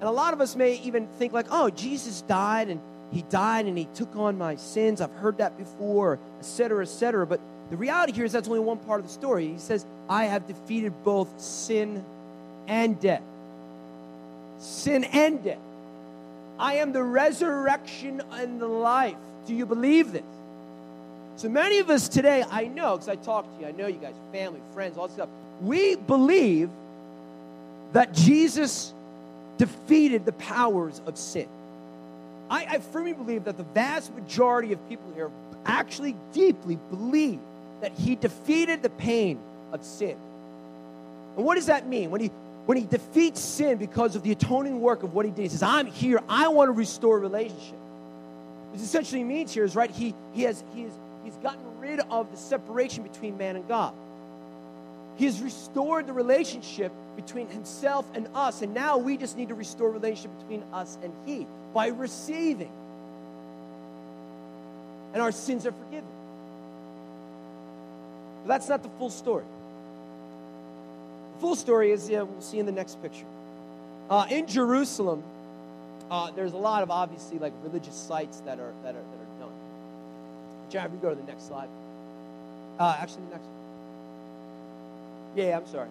And 0.00 0.08
a 0.08 0.12
lot 0.12 0.32
of 0.32 0.40
us 0.40 0.56
may 0.56 0.76
even 0.80 1.06
think 1.18 1.32
like, 1.32 1.46
oh, 1.50 1.70
Jesus 1.70 2.22
died 2.22 2.68
and 2.68 2.80
he 3.12 3.22
died 3.22 3.66
and 3.66 3.78
he 3.78 3.86
took 3.94 4.14
on 4.16 4.36
my 4.36 4.56
sins. 4.56 5.00
I've 5.00 5.12
heard 5.12 5.38
that 5.38 5.56
before, 5.56 6.18
etc., 6.38 6.82
etc. 6.82 7.26
But 7.26 7.40
the 7.70 7.76
reality 7.76 8.12
here 8.12 8.24
is 8.24 8.32
that's 8.32 8.48
only 8.48 8.60
one 8.60 8.78
part 8.78 9.00
of 9.00 9.06
the 9.06 9.12
story. 9.12 9.48
He 9.48 9.58
says, 9.58 9.84
I 10.08 10.24
have 10.24 10.46
defeated 10.46 10.92
both 11.04 11.40
sin 11.40 12.04
and 12.68 13.00
death 13.00 13.22
sin 14.58 15.04
and 15.04 15.42
death. 15.42 15.58
I 16.58 16.76
am 16.76 16.92
the 16.92 17.02
resurrection 17.02 18.22
and 18.32 18.60
the 18.60 18.68
life. 18.68 19.16
Do 19.46 19.54
you 19.54 19.66
believe 19.66 20.12
this? 20.12 20.22
So 21.36 21.48
many 21.48 21.78
of 21.80 21.90
us 21.90 22.08
today, 22.08 22.44
I 22.50 22.66
know, 22.66 22.96
because 22.96 23.08
I 23.08 23.16
talk 23.16 23.44
to 23.56 23.60
you, 23.60 23.68
I 23.68 23.72
know 23.72 23.86
you 23.86 23.98
guys, 23.98 24.14
family, 24.32 24.60
friends, 24.72 24.96
all 24.96 25.06
this 25.06 25.16
stuff. 25.16 25.28
We 25.60 25.96
believe 25.96 26.70
that 27.92 28.14
Jesus 28.14 28.94
defeated 29.58 30.24
the 30.24 30.32
powers 30.32 31.00
of 31.06 31.18
sin. 31.18 31.46
I, 32.48 32.64
I 32.64 32.78
firmly 32.78 33.12
believe 33.12 33.44
that 33.44 33.58
the 33.58 33.64
vast 33.64 34.14
majority 34.14 34.72
of 34.72 34.88
people 34.88 35.12
here 35.14 35.30
actually 35.66 36.16
deeply 36.32 36.78
believe 36.90 37.40
that 37.80 37.92
he 37.92 38.16
defeated 38.16 38.82
the 38.82 38.90
pain 38.90 39.38
of 39.72 39.84
sin. 39.84 40.16
And 41.36 41.44
what 41.44 41.56
does 41.56 41.66
that 41.66 41.86
mean? 41.86 42.10
When 42.10 42.20
he 42.20 42.30
when 42.66 42.76
he 42.76 42.84
defeats 42.84 43.40
sin 43.40 43.78
because 43.78 44.16
of 44.16 44.24
the 44.24 44.32
atoning 44.32 44.80
work 44.80 45.04
of 45.04 45.14
what 45.14 45.24
he 45.24 45.30
did, 45.30 45.42
he 45.42 45.48
says, 45.48 45.62
I'm 45.62 45.86
here, 45.86 46.20
I 46.28 46.48
want 46.48 46.68
to 46.68 46.72
restore 46.72 47.20
relationship. 47.20 47.78
What 48.70 48.80
essentially 48.80 49.22
means 49.22 49.54
here 49.54 49.64
is 49.64 49.76
right, 49.76 49.90
he, 49.90 50.14
he 50.32 50.42
has 50.42 50.64
he 50.74 50.82
has 50.82 50.92
he's 51.24 51.36
gotten 51.36 51.62
rid 51.78 52.00
of 52.00 52.30
the 52.30 52.36
separation 52.36 53.02
between 53.02 53.38
man 53.38 53.56
and 53.56 53.66
God. 53.68 53.94
He 55.16 55.24
has 55.24 55.40
restored 55.40 56.06
the 56.06 56.12
relationship 56.12 56.92
between 57.14 57.48
himself 57.48 58.04
and 58.14 58.28
us, 58.34 58.62
and 58.62 58.74
now 58.74 58.98
we 58.98 59.16
just 59.16 59.36
need 59.36 59.48
to 59.48 59.54
restore 59.54 59.90
relationship 59.90 60.36
between 60.40 60.62
us 60.72 60.98
and 61.02 61.12
he 61.24 61.46
by 61.72 61.88
receiving. 61.88 62.72
And 65.14 65.22
our 65.22 65.32
sins 65.32 65.66
are 65.66 65.72
forgiven. 65.72 66.15
But 68.46 68.54
that's 68.54 68.68
not 68.68 68.84
the 68.84 68.88
full 68.90 69.10
story. 69.10 69.42
The 71.34 71.40
full 71.40 71.56
story 71.56 71.90
is, 71.90 72.08
yeah, 72.08 72.22
we'll 72.22 72.40
see 72.40 72.60
in 72.60 72.66
the 72.66 72.72
next 72.72 73.02
picture. 73.02 73.26
Uh, 74.08 74.26
in 74.30 74.46
Jerusalem, 74.46 75.24
uh, 76.12 76.30
there's 76.30 76.52
a 76.52 76.56
lot 76.56 76.84
of 76.84 76.90
obviously 76.92 77.40
like 77.40 77.52
religious 77.64 77.96
sites 77.96 78.38
that 78.40 78.60
are 78.60 78.72
that 78.84 78.94
are 78.94 79.02
that 79.02 79.20
are 79.20 79.40
done. 79.40 79.52
John, 80.70 80.92
you 80.92 80.98
go 81.02 81.10
to 81.10 81.16
the 81.16 81.26
next 81.26 81.48
slide. 81.48 81.68
Uh, 82.78 82.96
actually, 83.00 83.24
the 83.24 83.30
next. 83.30 83.46
One. 83.46 83.56
Yeah, 85.44 85.56
I'm 85.56 85.66
sorry. 85.66 85.88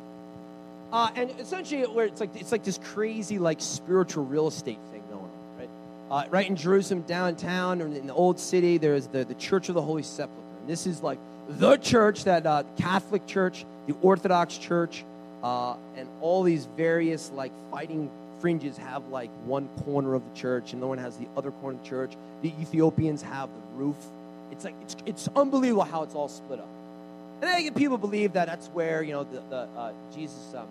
Uh, 0.94 1.10
and 1.15 1.32
essentially, 1.38 1.82
where 1.84 2.06
it's 2.06 2.22
like 2.22 2.34
it's 2.38 2.54
like 2.54 2.63
this 2.63 2.80
crazy 2.82 3.38
like 3.38 3.60
spiritual 3.60 4.24
real 4.24 4.48
estate 4.48 4.80
thing 4.94 5.04
going 5.10 5.24
on, 5.24 5.30
right? 5.60 5.70
Uh, 6.10 6.30
right 6.30 6.48
in 6.48 6.56
Jerusalem 6.56 7.02
downtown, 7.02 7.82
or 7.82 7.88
in 7.88 8.08
the 8.08 8.13
old 8.13 8.39
city, 8.39 8.78
there's 8.78 9.08
the 9.08 9.26
the 9.26 9.36
Church 9.36 9.68
of 9.68 9.76
the 9.76 9.82
Holy 9.82 10.04
Sepulchre. 10.04 10.41
And 10.62 10.70
this 10.70 10.88
is 10.88 11.04
like 11.04 11.20
the 11.47 11.77
church 11.77 12.23
that 12.25 12.45
uh, 12.45 12.63
Catholic 12.77 13.25
Church, 13.27 13.65
the 13.88 13.95
Orthodox 14.01 14.58
Church, 14.58 15.03
uh, 15.43 15.75
and 15.95 16.08
all 16.21 16.43
these 16.43 16.65
various 16.77 17.31
like 17.31 17.51
fighting 17.71 18.10
fringes 18.39 18.77
have 18.77 19.08
like 19.10 19.29
one 19.45 19.67
corner 19.84 20.13
of 20.13 20.23
the 20.27 20.36
church, 20.36 20.71
and 20.71 20.81
no 20.81 20.88
one 20.88 20.97
has 20.97 21.17
the 21.17 21.27
other 21.38 21.51
corner 21.51 21.77
of 21.77 21.84
the 21.84 21.89
church. 21.89 22.13
The 22.41 22.51
Ethiopians 22.60 23.21
have 23.21 23.49
the 23.49 23.77
roof. 23.77 23.95
It's 24.51 24.63
like 24.63 24.75
it's, 24.81 24.95
it's 25.05 25.29
unbelievable 25.36 25.84
how 25.84 26.03
it's 26.03 26.15
all 26.15 26.29
split 26.29 26.60
up. 26.60 26.67
And 27.41 27.49
I 27.49 27.55
think 27.55 27.75
people 27.75 27.97
believe 27.97 28.34
that 28.34 28.47
that's 28.47 28.67
where 28.67 29.03
you 29.03 29.13
know 29.13 29.23
the, 29.23 29.41
the 29.49 29.67
uh, 29.77 29.93
Jesus 30.15 30.53
um, 30.55 30.67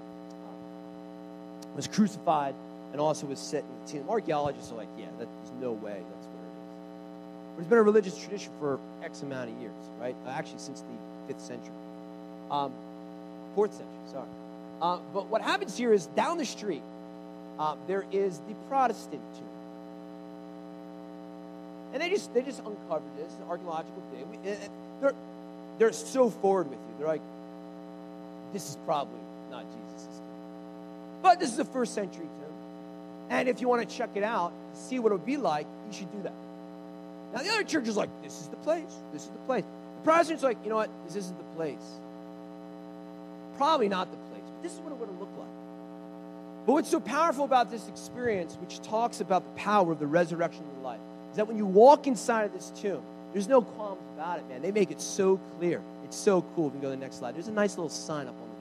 was 1.77 1.87
crucified 1.87 2.55
and 2.93 3.01
also 3.01 3.27
was 3.27 3.39
set 3.39 3.65
in 3.65 3.71
the 3.85 3.93
tomb. 3.93 4.09
Archaeologists 4.09 4.71
are 4.73 4.77
like, 4.77 4.89
yeah, 4.99 5.07
that, 5.19 5.29
there's 5.43 5.61
no 5.61 5.73
way 5.73 6.01
that's. 6.11 6.34
But 7.55 7.61
it's 7.61 7.69
been 7.69 7.79
a 7.79 7.83
religious 7.83 8.19
tradition 8.19 8.53
for 8.59 8.81
X 9.03 9.23
amount 9.23 9.51
of 9.51 9.61
years, 9.61 9.73
right? 10.01 10.17
Uh, 10.27 10.31
actually, 10.31 10.59
since 10.59 10.81
the 10.81 11.33
fifth 11.33 11.41
century, 11.41 11.73
um, 12.51 12.73
fourth 13.55 13.73
century. 13.73 13.95
Sorry. 14.11 14.27
Uh, 14.83 14.99
but 15.13 15.29
what 15.29 15.41
happens 15.41 15.77
here 15.77 15.93
is 15.93 16.07
down 16.07 16.37
the 16.39 16.45
street, 16.45 16.83
uh, 17.59 17.77
there 17.87 18.05
is 18.11 18.39
the 18.49 18.55
Protestant 18.69 19.23
tomb. 19.35 19.45
And 21.93 22.03
they 22.03 22.11
just 22.11 22.35
they 22.35 22.43
just 22.43 22.59
uncovered 22.59 23.17
this 23.17 23.33
archaeological 23.49 24.03
thing. 24.13 24.29
We, 24.31 24.39
they're 25.01 25.15
they're 25.79 25.93
so 25.93 26.29
forward 26.29 26.69
with 26.69 26.79
you. 26.81 26.95
They're 26.99 27.07
like, 27.07 27.23
this 28.53 28.69
is 28.69 28.77
probably 28.85 29.21
not 29.53 29.65
Jesus' 29.65 30.07
tomb, 30.07 30.27
but 31.23 31.39
this 31.39 31.53
is 31.53 31.59
a 31.61 31.65
first 31.65 31.95
century 31.95 32.25
tomb. 32.25 32.55
And 33.31 33.49
if 33.49 33.61
you 33.61 33.69
want 33.69 33.89
to 33.89 33.97
check 33.97 34.11
it 34.17 34.25
out, 34.25 34.53
see 34.75 34.99
what 34.99 35.13
it 35.13 35.15
would 35.15 35.25
be 35.25 35.37
like, 35.37 35.69
you 35.87 35.93
should 35.97 36.11
do 36.11 36.23
that. 36.25 36.33
Now 37.35 37.43
the 37.43 37.51
other 37.51 37.65
church 37.65 37.89
is 37.89 37.97
like, 37.97 38.11
this 38.23 38.41
is 38.41 38.49
the 38.49 38.57
place. 38.57 38.95
This 39.13 39.25
is 39.25 39.29
the 39.29 39.39
place. 39.39 39.65
The 39.97 40.05
Protestant's 40.05 40.45
like, 40.45 40.57
you 40.63 40.71
know 40.71 40.77
what? 40.77 40.91
This 41.07 41.17
isn't 41.17 41.37
the 41.37 41.57
place. 41.57 41.85
Probably 43.57 43.89
not 43.89 44.11
the 44.11 44.17
place. 44.17 44.45
But 44.45 44.63
this 44.63 44.73
is 44.73 44.79
what 44.79 44.93
it 44.93 44.99
would 44.99 45.09
have 45.09 45.19
looked 45.19 45.37
like. 45.37 45.49
But 46.67 46.73
what's 46.75 46.91
so 46.91 47.01
powerful 47.01 47.45
about 47.45 47.71
this 47.73 47.89
experience, 47.89 48.57
which 48.61 48.81
talks 48.83 49.21
about 49.21 49.45
the 49.45 49.61
power 49.61 49.91
of 49.91 49.99
the 49.99 50.07
resurrection 50.07 50.65
of 50.77 50.83
life, 50.83 51.01
is 51.31 51.37
that 51.37 51.49
when 51.49 51.59
you 51.59 51.67
walk 51.67 52.07
inside 52.07 52.45
of 52.45 52.53
this 52.53 52.71
tomb, 52.77 53.03
there's 53.33 53.49
no 53.49 53.63
qualms 53.63 54.01
about 54.15 54.39
it, 54.39 54.49
man. 54.49 54.63
They 54.63 54.71
make 54.71 54.93
it 54.93 55.01
so 55.01 55.41
clear. 55.59 55.83
It's 56.05 56.17
so 56.17 56.43
cool. 56.55 56.67
We 56.67 56.71
can 56.71 56.81
go 56.81 56.87
to 56.87 56.97
the 56.97 56.97
next 56.97 57.17
slide. 57.17 57.35
There's 57.35 57.49
a 57.49 57.53
nice 57.53 57.77
little 57.77 57.91
sign 57.91 58.29
up 58.29 58.35
on 58.35 58.49
the 58.49 58.55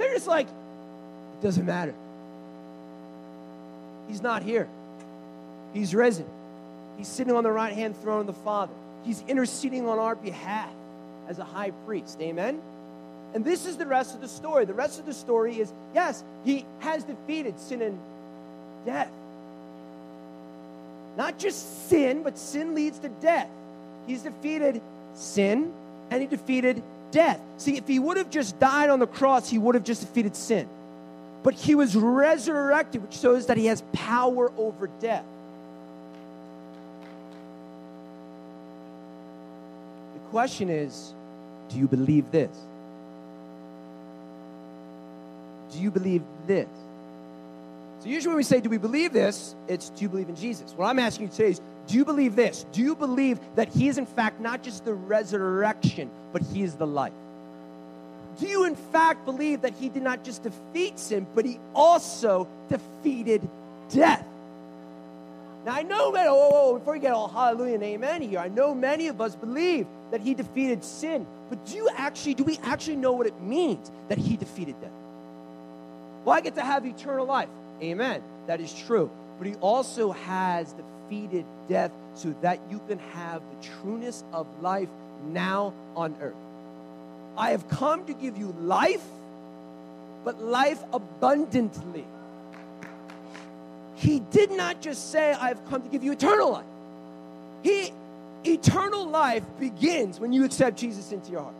door. 0.00 0.08
They're 0.08 0.14
just 0.14 0.26
like, 0.26 0.48
doesn't 1.44 1.66
matter. 1.66 1.94
He's 4.08 4.22
not 4.22 4.42
here. 4.42 4.66
He's 5.74 5.94
risen. 5.94 6.24
He's 6.96 7.06
sitting 7.06 7.34
on 7.36 7.44
the 7.44 7.50
right 7.50 7.74
hand 7.74 8.00
throne 8.00 8.20
of 8.20 8.26
the 8.26 8.32
Father. 8.32 8.72
He's 9.04 9.22
interceding 9.28 9.86
on 9.86 9.98
our 9.98 10.14
behalf 10.14 10.72
as 11.28 11.38
a 11.38 11.44
high 11.44 11.70
priest. 11.84 12.18
Amen? 12.22 12.62
And 13.34 13.44
this 13.44 13.66
is 13.66 13.76
the 13.76 13.84
rest 13.84 14.14
of 14.14 14.22
the 14.22 14.28
story. 14.28 14.64
The 14.64 14.72
rest 14.72 14.98
of 14.98 15.04
the 15.04 15.12
story 15.12 15.60
is 15.60 15.70
yes, 15.94 16.24
he 16.46 16.64
has 16.78 17.04
defeated 17.04 17.60
sin 17.60 17.82
and 17.82 17.98
death. 18.86 19.10
Not 21.18 21.38
just 21.38 21.90
sin, 21.90 22.22
but 22.22 22.38
sin 22.38 22.74
leads 22.74 22.98
to 23.00 23.10
death. 23.10 23.50
He's 24.06 24.22
defeated 24.22 24.80
sin 25.14 25.74
and 26.10 26.22
he 26.22 26.26
defeated 26.26 26.82
death. 27.10 27.38
See, 27.58 27.76
if 27.76 27.86
he 27.86 27.98
would 27.98 28.16
have 28.16 28.30
just 28.30 28.58
died 28.58 28.88
on 28.88 28.98
the 28.98 29.06
cross, 29.06 29.50
he 29.50 29.58
would 29.58 29.74
have 29.74 29.84
just 29.84 30.00
defeated 30.00 30.36
sin. 30.36 30.66
But 31.44 31.54
he 31.54 31.76
was 31.76 31.94
resurrected, 31.94 33.02
which 33.02 33.18
shows 33.18 33.46
that 33.46 33.56
he 33.56 33.66
has 33.66 33.84
power 33.92 34.50
over 34.56 34.88
death. 34.98 35.24
The 40.14 40.20
question 40.30 40.70
is 40.70 41.14
do 41.68 41.78
you 41.78 41.86
believe 41.86 42.30
this? 42.32 42.56
Do 45.72 45.80
you 45.80 45.90
believe 45.90 46.22
this? 46.46 46.68
So, 48.00 48.08
usually 48.08 48.30
when 48.30 48.36
we 48.36 48.42
say, 48.42 48.60
Do 48.60 48.68
we 48.68 48.78
believe 48.78 49.12
this? 49.12 49.54
it's 49.66 49.90
do 49.90 50.02
you 50.02 50.08
believe 50.08 50.28
in 50.28 50.36
Jesus? 50.36 50.72
What 50.72 50.86
I'm 50.86 50.98
asking 50.98 51.26
you 51.26 51.32
today 51.32 51.50
is, 51.50 51.60
Do 51.86 51.96
you 51.96 52.04
believe 52.04 52.36
this? 52.36 52.64
Do 52.72 52.80
you 52.80 52.94
believe 52.94 53.38
that 53.56 53.68
He 53.68 53.88
is, 53.88 53.98
in 53.98 54.06
fact, 54.06 54.40
not 54.40 54.62
just 54.62 54.84
the 54.84 54.94
resurrection, 54.94 56.10
but 56.32 56.42
He 56.42 56.62
is 56.62 56.74
the 56.74 56.86
life? 56.86 57.12
Do 58.38 58.46
you, 58.46 58.64
in 58.64 58.76
fact, 58.76 59.24
believe 59.24 59.62
that 59.62 59.74
He 59.74 59.88
did 59.88 60.02
not 60.02 60.24
just 60.24 60.42
defeat 60.42 60.98
sin, 60.98 61.26
but 61.34 61.44
He 61.44 61.58
also 61.74 62.48
defeated 62.68 63.48
death? 63.88 64.26
Now, 65.64 65.72
I 65.72 65.82
know, 65.82 66.12
man, 66.12 66.26
oh, 66.28 66.50
oh, 66.52 66.78
before 66.78 66.94
you 66.94 67.00
get 67.00 67.14
all 67.14 67.28
hallelujah 67.28 67.74
and 67.74 67.82
amen 67.82 68.20
here, 68.20 68.38
I 68.38 68.48
know 68.48 68.74
many 68.74 69.08
of 69.08 69.20
us 69.22 69.34
believe 69.34 69.86
that 70.10 70.20
he 70.20 70.34
defeated 70.34 70.84
sin. 70.84 71.26
But 71.48 71.64
do 71.64 71.76
you 71.76 71.88
actually, 71.96 72.34
do 72.34 72.44
we 72.44 72.58
actually 72.62 72.96
know 72.96 73.12
what 73.12 73.26
it 73.26 73.40
means 73.40 73.90
that 74.08 74.18
he 74.18 74.36
defeated 74.36 74.78
death? 74.82 74.92
Well, 76.24 76.36
I 76.36 76.42
get 76.42 76.54
to 76.56 76.60
have 76.60 76.84
eternal 76.84 77.24
life. 77.24 77.48
Amen. 77.82 78.22
That 78.46 78.60
is 78.60 78.74
true. 78.74 79.10
But 79.38 79.46
he 79.46 79.54
also 79.56 80.12
has 80.12 80.74
defeated 80.74 81.46
death 81.66 81.92
so 82.12 82.34
that 82.42 82.60
you 82.70 82.80
can 82.86 82.98
have 82.98 83.40
the 83.50 83.66
trueness 83.66 84.22
of 84.34 84.46
life 84.60 84.90
now 85.28 85.72
on 85.96 86.14
earth. 86.20 86.34
I 87.36 87.50
have 87.50 87.68
come 87.68 88.04
to 88.06 88.14
give 88.14 88.38
you 88.38 88.54
life, 88.60 89.04
but 90.24 90.42
life 90.42 90.82
abundantly. 90.92 92.04
He 93.96 94.20
did 94.20 94.50
not 94.50 94.80
just 94.80 95.10
say, 95.10 95.32
I've 95.32 95.64
come 95.68 95.82
to 95.82 95.88
give 95.88 96.04
you 96.04 96.12
eternal 96.12 96.52
life. 96.52 96.64
He 97.62 97.92
eternal 98.44 99.08
life 99.08 99.42
begins 99.58 100.20
when 100.20 100.32
you 100.32 100.44
accept 100.44 100.78
Jesus 100.78 101.12
into 101.12 101.32
your 101.32 101.42
heart. 101.42 101.54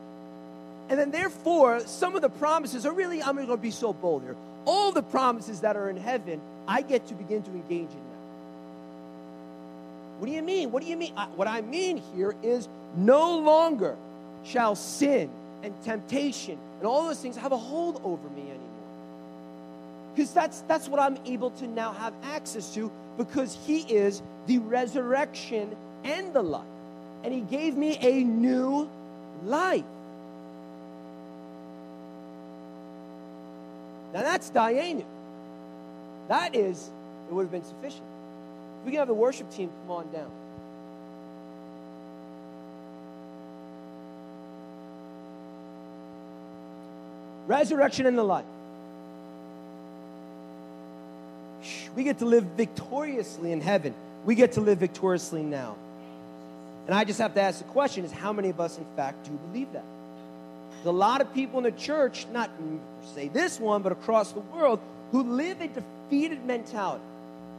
And 0.91 0.99
then, 0.99 1.11
therefore, 1.11 1.81
some 1.81 2.15
of 2.15 2.21
the 2.21 2.29
promises 2.29 2.85
are 2.85 2.93
really, 2.93 3.23
I'm 3.23 3.37
going 3.37 3.47
to 3.47 3.57
be 3.57 3.71
so 3.71 3.95
bold 3.95 4.23
here. 4.23 4.37
All 4.67 4.93
the 4.93 5.03
promises 5.03 5.61
that 5.61 5.77
are 5.77 5.89
in 5.89 5.97
heaven, 5.97 6.41
I 6.69 6.83
get 6.83 7.07
to 7.07 7.15
begin 7.15 7.43
to 7.43 7.51
engage 7.51 7.89
in 7.89 7.97
now. 7.97 8.15
What 10.19 10.27
do 10.27 10.33
you 10.33 10.43
mean? 10.43 10.73
What 10.73 10.83
do 10.83 10.89
you 10.89 10.97
mean? 10.97 11.15
what 11.37 11.49
I 11.49 11.63
mean 11.63 12.03
here 12.15 12.35
is 12.43 12.69
no 12.97 13.39
longer 13.39 13.97
shall 14.45 14.75
sin 14.75 15.31
and 15.64 15.74
temptation 15.83 16.59
and 16.79 16.87
all 16.87 17.07
those 17.07 17.18
things 17.18 17.37
have 17.37 17.53
a 17.53 17.57
hold 17.57 18.00
over 18.05 18.29
me 18.31 18.42
anymore. 18.42 18.59
Because 20.14 20.33
that's, 20.33 20.61
that's 20.68 20.88
what 20.88 21.00
I'm 21.00 21.18
able 21.24 21.50
to 21.53 21.66
now 21.66 21.92
have 21.92 22.12
access 22.22 22.72
to 22.74 22.92
because 23.16 23.59
He 23.66 23.81
is 23.81 24.22
the 24.46 24.59
resurrection 24.59 25.74
and 26.05 26.33
the 26.33 26.42
life. 26.42 26.62
And 27.24 27.33
He 27.33 27.40
gave 27.40 27.77
me 27.77 27.98
a 28.00 28.22
new 28.22 28.88
life. 29.44 29.85
Now 34.12 34.22
that's 34.22 34.50
Dayenu. 34.50 35.05
That 36.29 36.55
is, 36.55 36.90
it 37.29 37.35
would 37.35 37.42
have 37.42 37.50
been 37.50 37.64
sufficient. 37.64 38.05
We 38.85 38.92
can 38.92 38.98
have 38.98 39.09
the 39.09 39.14
worship 39.14 39.50
team 39.50 39.70
come 39.87 39.96
on 39.96 40.12
down. 40.12 40.31
Resurrection 47.46 48.07
and 48.07 48.16
the 48.16 48.24
life. 48.24 48.44
We 51.96 52.04
get 52.04 52.18
to 52.18 52.24
live 52.24 52.44
victoriously 52.44 53.52
in 53.52 53.61
heaven. 53.61 53.94
We 54.24 54.35
get 54.35 54.52
to 54.52 54.61
live 54.61 54.78
victoriously 54.78 55.42
now. 55.42 55.76
And 56.87 56.94
I 56.94 57.04
just 57.04 57.18
have 57.18 57.35
to 57.35 57.40
ask 57.40 57.59
the 57.59 57.64
question 57.64 58.04
is 58.04 58.12
how 58.12 58.33
many 58.33 58.50
of 58.50 58.61
us, 58.61 58.78
in 58.78 58.85
fact, 58.96 59.24
do 59.24 59.30
believe 59.30 59.72
that? 59.72 59.85
There's 60.70 60.87
a 60.87 60.90
lot 60.90 61.20
of 61.20 61.33
people 61.33 61.59
in 61.59 61.64
the 61.64 61.72
church, 61.72 62.26
not 62.33 62.50
say 63.14 63.28
this 63.28 63.59
one, 63.59 63.83
but 63.83 63.92
across 63.92 64.33
the 64.33 64.40
world, 64.40 64.80
who 65.12 65.22
live 65.22 65.61
a 65.61 65.68
defeated 65.68 66.44
mentality. 66.44 67.04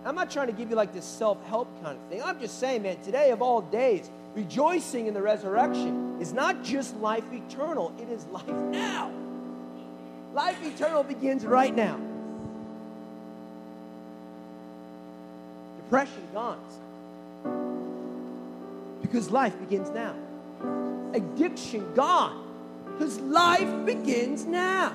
I'm 0.06 0.14
not 0.14 0.30
trying 0.30 0.48
to 0.48 0.54
give 0.54 0.70
you 0.70 0.76
like 0.76 0.94
this 0.94 1.06
self 1.06 1.44
help 1.48 1.68
kind 1.84 1.98
of 1.98 2.10
thing. 2.10 2.22
I'm 2.22 2.40
just 2.40 2.60
saying, 2.60 2.84
man, 2.84 2.98
today 3.02 3.32
of 3.32 3.42
all 3.42 3.62
days, 3.62 4.08
rejoicing 4.36 5.08
in 5.08 5.16
the 5.16 5.22
resurrection 5.22 6.18
is 6.22 6.32
not 6.32 6.64
just 6.64 6.96
life 6.98 7.24
eternal, 7.34 7.92
it 8.00 8.10
is 8.10 8.26
life 8.28 8.48
now. 8.48 9.12
Life 10.36 10.62
eternal 10.66 11.02
begins 11.02 11.46
right 11.46 11.74
now. 11.74 11.98
Depression 15.78 16.28
gone. 16.34 16.60
Because 19.02 19.32
life 19.32 19.58
begins 19.62 19.90
now. 19.92 20.14
Addiction 21.14 21.94
gone. 21.94 22.46
Because 22.92 23.18
life 23.22 23.86
begins 23.86 24.44
now. 24.44 24.94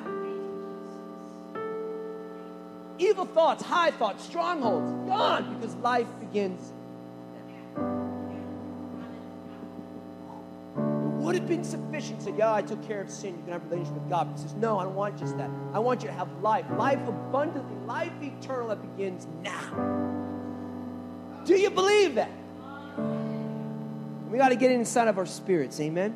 Evil 2.99 3.25
thoughts, 3.25 3.63
high 3.63 3.93
thoughts, 3.93 4.23
strongholds 4.23 4.93
gone 5.09 5.55
because 5.55 5.75
life 5.77 6.09
begins 6.21 6.71
been 11.51 11.65
sufficient 11.65 12.23
say, 12.23 12.33
Yeah, 12.39 12.55
I 12.55 12.63
took 12.63 12.87
care 12.87 13.03
of 13.03 13.11
sin. 13.11 13.37
You 13.37 13.43
can 13.43 13.53
have 13.53 13.63
a 13.63 13.67
relationship 13.67 13.95
with 13.95 14.09
God. 14.09 14.29
But 14.31 14.37
he 14.37 14.43
says, 14.43 14.55
No, 14.55 14.79
I 14.79 14.85
don't 14.85 14.95
want 14.95 15.19
just 15.19 15.37
that. 15.37 15.51
I 15.75 15.81
want 15.81 16.03
you 16.03 16.09
to 16.09 16.15
have 16.15 16.29
life, 16.41 16.65
life 16.77 17.01
abundantly, 17.07 17.77
life 17.87 18.13
eternal 18.23 18.69
that 18.69 18.97
begins 18.97 19.27
now. 19.43 20.15
Do 21.45 21.55
you 21.59 21.71
believe 21.71 22.15
that? 22.15 22.31
We 24.31 24.39
got 24.39 24.51
to 24.51 24.57
get 24.57 24.71
inside 24.71 25.09
of 25.09 25.19
our 25.19 25.27
spirits. 25.27 25.81
Amen. 25.81 26.15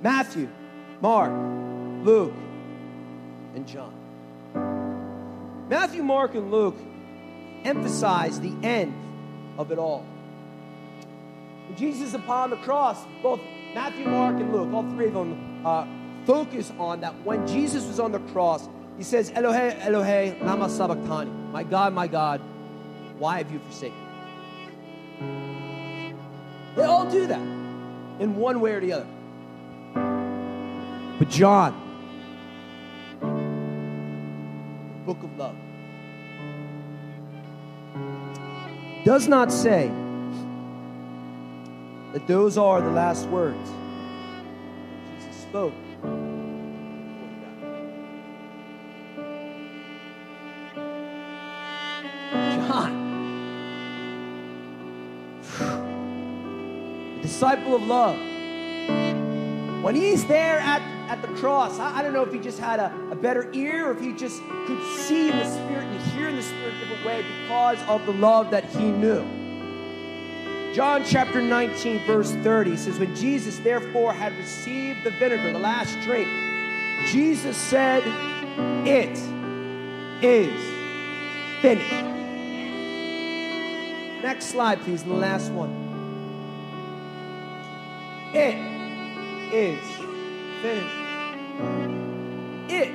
Matthew, 0.00 0.48
Mark, 1.00 1.32
Luke, 2.04 2.34
and 3.56 3.66
John. 3.66 3.92
Matthew, 5.68 6.04
Mark, 6.04 6.36
and 6.36 6.52
Luke 6.52 6.76
emphasize 7.64 8.38
the 8.40 8.54
end 8.62 8.94
of 9.58 9.72
it 9.72 9.78
all. 9.78 10.06
Jesus 11.76 12.14
upon 12.14 12.50
the 12.50 12.56
cross, 12.56 13.04
both 13.22 13.40
Matthew, 13.74 14.06
Mark, 14.06 14.36
and 14.36 14.52
Luke, 14.52 14.72
all 14.72 14.88
three 14.90 15.06
of 15.06 15.14
them, 15.14 15.66
uh, 15.66 15.86
focus 16.24 16.72
on 16.78 17.00
that 17.00 17.14
when 17.24 17.46
Jesus 17.46 17.86
was 17.86 18.00
on 18.00 18.12
the 18.12 18.20
cross, 18.32 18.68
he 18.96 19.04
says, 19.04 19.30
Elohe, 19.30 19.78
Elohe, 19.80 20.42
lama 20.42 20.68
sabachthani. 20.68 21.30
My 21.52 21.62
God, 21.62 21.92
my 21.92 22.08
God, 22.08 22.40
why 23.18 23.38
have 23.38 23.52
you 23.52 23.58
forsaken 23.60 23.98
me? 23.98 24.04
They 26.76 26.84
all 26.84 27.10
do 27.10 27.26
that 27.26 27.40
in 28.20 28.36
one 28.36 28.60
way 28.60 28.72
or 28.72 28.80
the 28.80 28.92
other. 28.92 29.06
But 31.18 31.28
John, 31.28 31.74
the 33.20 33.26
book 35.04 35.22
of 35.22 35.36
love, 35.36 35.56
does 39.04 39.28
not 39.28 39.52
say 39.52 39.90
that 42.12 42.26
those 42.26 42.56
are 42.56 42.80
the 42.80 42.90
last 42.90 43.26
words 43.28 43.70
Jesus 45.18 45.42
spoke. 45.42 45.74
John, 52.32 52.92
the 57.16 57.22
disciple 57.22 57.76
of 57.76 57.82
love, 57.82 58.16
when 59.82 59.94
he's 59.94 60.24
there 60.26 60.58
at, 60.60 60.82
at 61.10 61.20
the 61.22 61.28
cross, 61.38 61.78
I, 61.78 61.98
I 61.98 62.02
don't 62.02 62.12
know 62.12 62.22
if 62.22 62.32
he 62.32 62.38
just 62.38 62.58
had 62.58 62.80
a, 62.80 62.92
a 63.10 63.14
better 63.14 63.50
ear 63.52 63.88
or 63.88 63.92
if 63.92 64.00
he 64.00 64.12
just 64.12 64.42
could 64.66 64.82
see 64.96 65.30
in 65.30 65.36
the 65.36 65.44
Spirit 65.44 65.84
and 65.84 66.00
hear 66.12 66.28
in 66.28 66.36
the 66.36 66.42
Spirit 66.42 66.74
a 66.74 66.78
different 66.80 67.04
way 67.04 67.24
because 67.42 67.78
of 67.86 68.04
the 68.06 68.12
love 68.12 68.50
that 68.50 68.64
he 68.64 68.90
knew. 68.90 69.37
John 70.74 71.02
chapter 71.04 71.40
19, 71.40 72.06
verse 72.06 72.32
30 72.32 72.76
says, 72.76 72.98
When 72.98 73.14
Jesus 73.16 73.58
therefore 73.58 74.12
had 74.12 74.36
received 74.36 75.02
the 75.02 75.10
vinegar, 75.10 75.52
the 75.52 75.58
last 75.58 75.98
drink, 76.02 76.28
Jesus 77.06 77.56
said, 77.56 78.02
It 78.86 79.18
is 80.22 80.52
finished. 81.62 82.04
Next 84.22 84.46
slide, 84.46 84.80
please, 84.80 85.02
the 85.04 85.14
last 85.14 85.50
one. 85.52 85.70
It 88.34 88.56
is 89.54 89.82
finished. 90.60 90.96
It, 92.70 92.92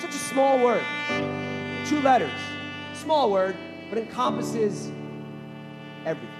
such 0.00 0.10
a 0.10 0.18
small 0.18 0.58
word, 0.58 0.84
two 1.86 2.00
letters, 2.00 2.32
small 2.94 3.30
word, 3.30 3.56
but 3.88 3.98
encompasses 3.98 4.90
everything. 6.04 6.37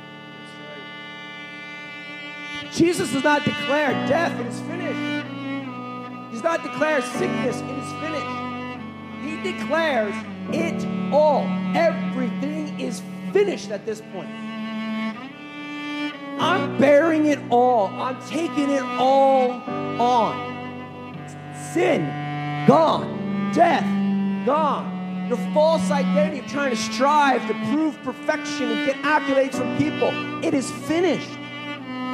Jesus 2.72 3.12
does 3.12 3.24
not 3.24 3.44
declare 3.44 3.90
death, 4.06 4.38
it 4.38 4.46
is 4.46 4.60
finished. 4.60 5.26
He 6.28 6.32
does 6.32 6.42
not 6.42 6.62
declare 6.62 7.00
sickness, 7.02 7.60
it 7.60 7.78
is 7.78 7.92
finished. 7.94 8.48
He 9.22 9.52
declares 9.52 10.14
it 10.52 11.12
all. 11.12 11.46
Everything 11.74 12.78
is 12.78 13.02
finished 13.32 13.70
at 13.70 13.86
this 13.86 14.00
point. 14.12 14.28
I'm 16.40 16.78
bearing 16.78 17.26
it 17.26 17.38
all, 17.50 17.88
I'm 17.88 18.20
taking 18.28 18.70
it 18.70 18.82
all 18.82 19.50
on. 20.00 21.14
Sin, 21.72 22.06
gone. 22.66 23.16
Death, 23.54 23.84
gone. 24.46 25.26
Your 25.28 25.38
false 25.52 25.90
identity 25.90 26.40
of 26.40 26.46
trying 26.46 26.70
to 26.70 26.76
strive 26.76 27.46
to 27.48 27.54
prove 27.70 28.00
perfection 28.02 28.70
and 28.70 28.86
get 28.86 28.96
accolades 29.02 29.54
from 29.54 29.76
people, 29.76 30.08
it 30.44 30.54
is 30.54 30.70
finished 30.70 31.37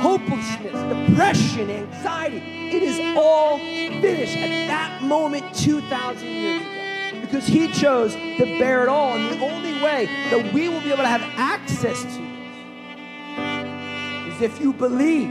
hopelessness, 0.00 1.08
depression, 1.08 1.70
anxiety. 1.70 2.38
It 2.74 2.82
is 2.82 2.98
all 3.16 3.58
finished 3.58 4.36
at 4.36 4.66
that 4.68 5.02
moment 5.02 5.54
2,000 5.54 6.26
years 6.26 6.60
ago 6.60 7.20
because 7.20 7.46
he 7.46 7.68
chose 7.68 8.14
to 8.14 8.44
bear 8.58 8.82
it 8.82 8.88
all. 8.88 9.12
And 9.16 9.40
the 9.40 9.44
only 9.44 9.72
way 9.82 10.06
that 10.30 10.52
we 10.52 10.68
will 10.68 10.80
be 10.80 10.88
able 10.88 11.02
to 11.02 11.08
have 11.08 11.22
access 11.36 12.02
to 12.02 12.08
this 14.26 14.34
is 14.34 14.42
if 14.42 14.60
you 14.60 14.72
believe 14.72 15.28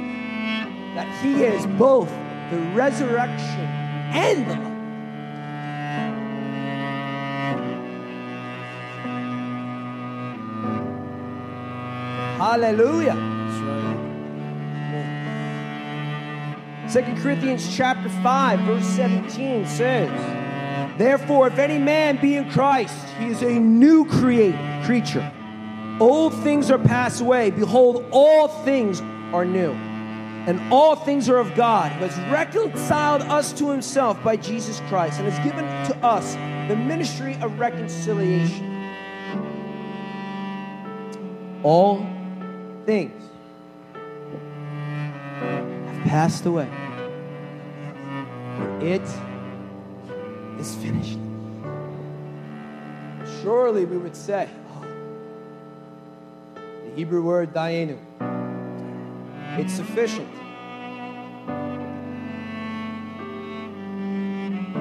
that 0.96 1.08
he 1.24 1.44
is 1.44 1.66
both 1.78 2.10
the 2.52 2.60
resurrection 2.74 3.68
and 4.14 4.46
the 4.50 4.56
life. 4.56 4.70
Hallelujah. 12.38 13.33
Second 16.94 17.18
Corinthians 17.18 17.76
chapter 17.76 18.08
5, 18.08 18.60
verse 18.60 18.86
17 18.86 19.66
says, 19.66 20.12
Therefore, 21.00 21.48
if 21.48 21.58
any 21.58 21.80
man 21.80 22.22
be 22.22 22.36
in 22.36 22.52
Christ, 22.52 22.96
he 23.18 23.30
is 23.30 23.42
a 23.42 23.50
new 23.50 24.06
creature. 24.06 25.34
Old 26.00 26.36
things 26.44 26.70
are 26.70 26.78
passed 26.78 27.20
away. 27.20 27.50
Behold, 27.50 28.06
all 28.12 28.48
things 28.64 29.02
are 29.34 29.44
new. 29.44 29.72
And 29.72 30.62
all 30.72 30.96
things 30.96 31.30
are 31.30 31.40
of 31.40 31.56
God, 31.56 31.92
who 31.94 32.06
has 32.06 32.32
reconciled 32.32 33.24
us 33.24 33.54
to 33.54 33.72
himself 33.72 34.24
by 34.24 34.36
Jesus 34.36 34.80
Christ 34.82 35.20
and 35.20 35.28
has 35.28 35.44
given 35.44 35.66
to 35.88 35.98
us 36.06 36.36
the 36.70 36.76
ministry 36.76 37.40
of 37.42 37.58
reconciliation. 37.58 38.70
All 41.64 42.06
things 42.86 43.33
passed 46.04 46.46
away. 46.46 46.70
For 48.58 48.80
it 48.82 49.02
is 50.60 50.76
finished. 50.76 51.20
Surely 53.42 53.86
we 53.86 53.98
would 53.98 54.16
say, 54.16 54.50
oh, 54.70 54.86
the 56.56 56.96
Hebrew 56.96 57.24
word 57.24 57.54
dayenu, 57.54 57.98
it's 59.58 59.74
sufficient. 59.74 60.30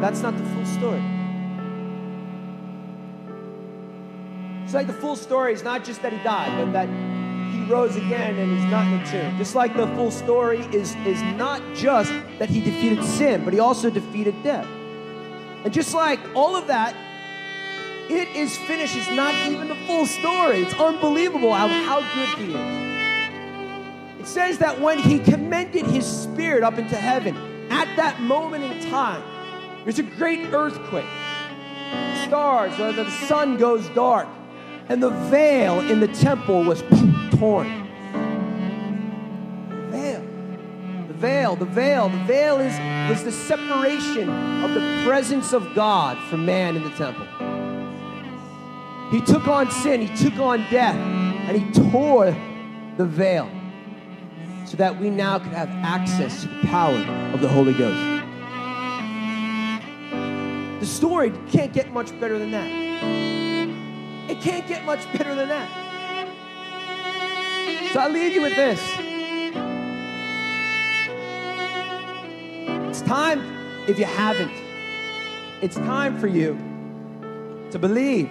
That's 0.01 0.21
not 0.21 0.37
the 0.37 0.45
full 0.45 0.67
story. 0.67 1.03
It's 4.65 4.75
like 4.75 4.87
the 4.87 4.93
full 4.93 5.17
story 5.17 5.53
is 5.53 5.63
not 5.63 5.85
just 5.85 6.03
that 6.03 6.13
he 6.13 6.19
died, 6.25 6.57
but 6.57 6.73
that 6.73 6.89
rose 7.73 7.97
again 7.97 8.37
and 8.37 8.53
he's 8.53 8.71
not 8.71 8.87
in 8.87 9.03
the 9.03 9.11
tomb. 9.11 9.39
Just 9.39 9.55
like 9.55 9.75
the 9.75 9.87
full 9.89 10.11
story 10.11 10.61
is, 10.73 10.95
is 11.07 11.23
not 11.37 11.63
just 11.75 12.13
that 12.39 12.51
he 12.51 12.61
defeated 12.61 13.03
sin, 13.03 13.45
but 13.45 13.55
he 13.55 13.61
also 13.61 13.89
defeated 13.89 14.41
death. 14.43 14.67
And 15.65 15.73
just 15.73 15.95
like 15.95 16.21
all 16.35 16.55
of 16.55 16.67
that, 16.67 16.95
it 18.11 18.29
is 18.37 18.57
finished. 18.59 18.97
It's 18.97 19.11
not 19.11 19.35
even 19.49 19.69
the 19.69 19.87
full 19.87 20.07
story. 20.07 20.63
It's 20.63 20.75
unbelievable 20.75 21.53
how, 21.53 21.69
how 21.69 22.01
good 22.15 22.39
he 22.39 22.53
is. 22.53 24.21
It 24.21 24.27
says 24.27 24.59
that 24.59 24.81
when 24.81 24.99
he 24.99 25.19
commended 25.19 25.87
his 25.87 26.07
spirit 26.07 26.63
up 26.63 26.79
into 26.79 26.97
heaven, 26.97 27.37
at 27.71 27.97
that 27.97 28.21
moment 28.21 28.65
in 28.65 28.91
time, 28.91 29.23
there's 29.85 29.99
a 29.99 30.03
great 30.03 30.53
earthquake. 30.53 31.07
Stars, 32.27 32.79
uh, 32.79 32.93
the 32.93 33.11
sun 33.27 33.57
goes 33.57 33.89
dark, 33.91 34.29
and 34.89 35.03
the 35.03 35.11
veil 35.31 35.81
in 35.81 36.01
the 36.01 36.09
temple 36.09 36.63
was 36.65 36.83
torn. 37.43 37.67
Veil. 39.91 40.21
The 41.09 41.15
veil, 41.15 41.57
the 41.57 41.65
veil, 41.65 42.09
the 42.09 42.19
veil 42.19 42.61
is 42.61 42.73
was 43.11 43.25
the 43.25 43.33
separation 43.33 44.29
of 44.63 44.75
the 44.75 45.03
presence 45.05 45.53
of 45.53 45.75
God 45.75 46.17
from 46.29 46.47
man 46.47 46.77
in 46.77 46.85
the 46.85 46.91
temple. 46.91 47.27
He 49.11 49.21
took 49.21 49.49
on 49.49 49.73
sin, 49.73 50.07
he 50.07 50.17
took 50.17 50.39
on 50.39 50.65
death, 50.71 50.95
and 50.95 51.61
he 51.61 51.91
tore 51.91 52.27
the 52.97 53.05
veil 53.05 53.51
so 54.65 54.77
that 54.77 55.01
we 55.01 55.11
now 55.11 55.41
could 55.41 55.53
have 55.53 55.69
access 55.83 56.43
to 56.43 56.49
the 56.49 56.61
power 56.69 56.95
of 57.35 57.41
the 57.41 57.49
Holy 57.49 57.75
Ghost. 57.75 58.23
The 60.79 60.87
story 60.87 61.33
can't 61.51 61.73
get 61.73 61.93
much 61.93 62.19
better 62.21 62.39
than 62.39 62.53
that. 62.53 64.31
It 64.31 64.41
can't 64.41 64.69
get 64.69 64.85
much 64.85 65.13
better 65.13 65.35
than 65.35 65.49
that. 65.49 65.82
So 67.93 68.01
I 68.01 68.09
leave 68.09 68.35
you 68.35 68.41
with 68.41 68.57
this. 68.57 68.81
It's 72.89 73.03
time, 73.03 73.43
if 73.87 73.99
you 73.99 74.07
haven't, 74.07 74.51
it's 75.61 75.77
time 75.77 76.19
for 76.19 76.27
you 76.27 76.59
to 77.71 77.79
believe 77.79 78.31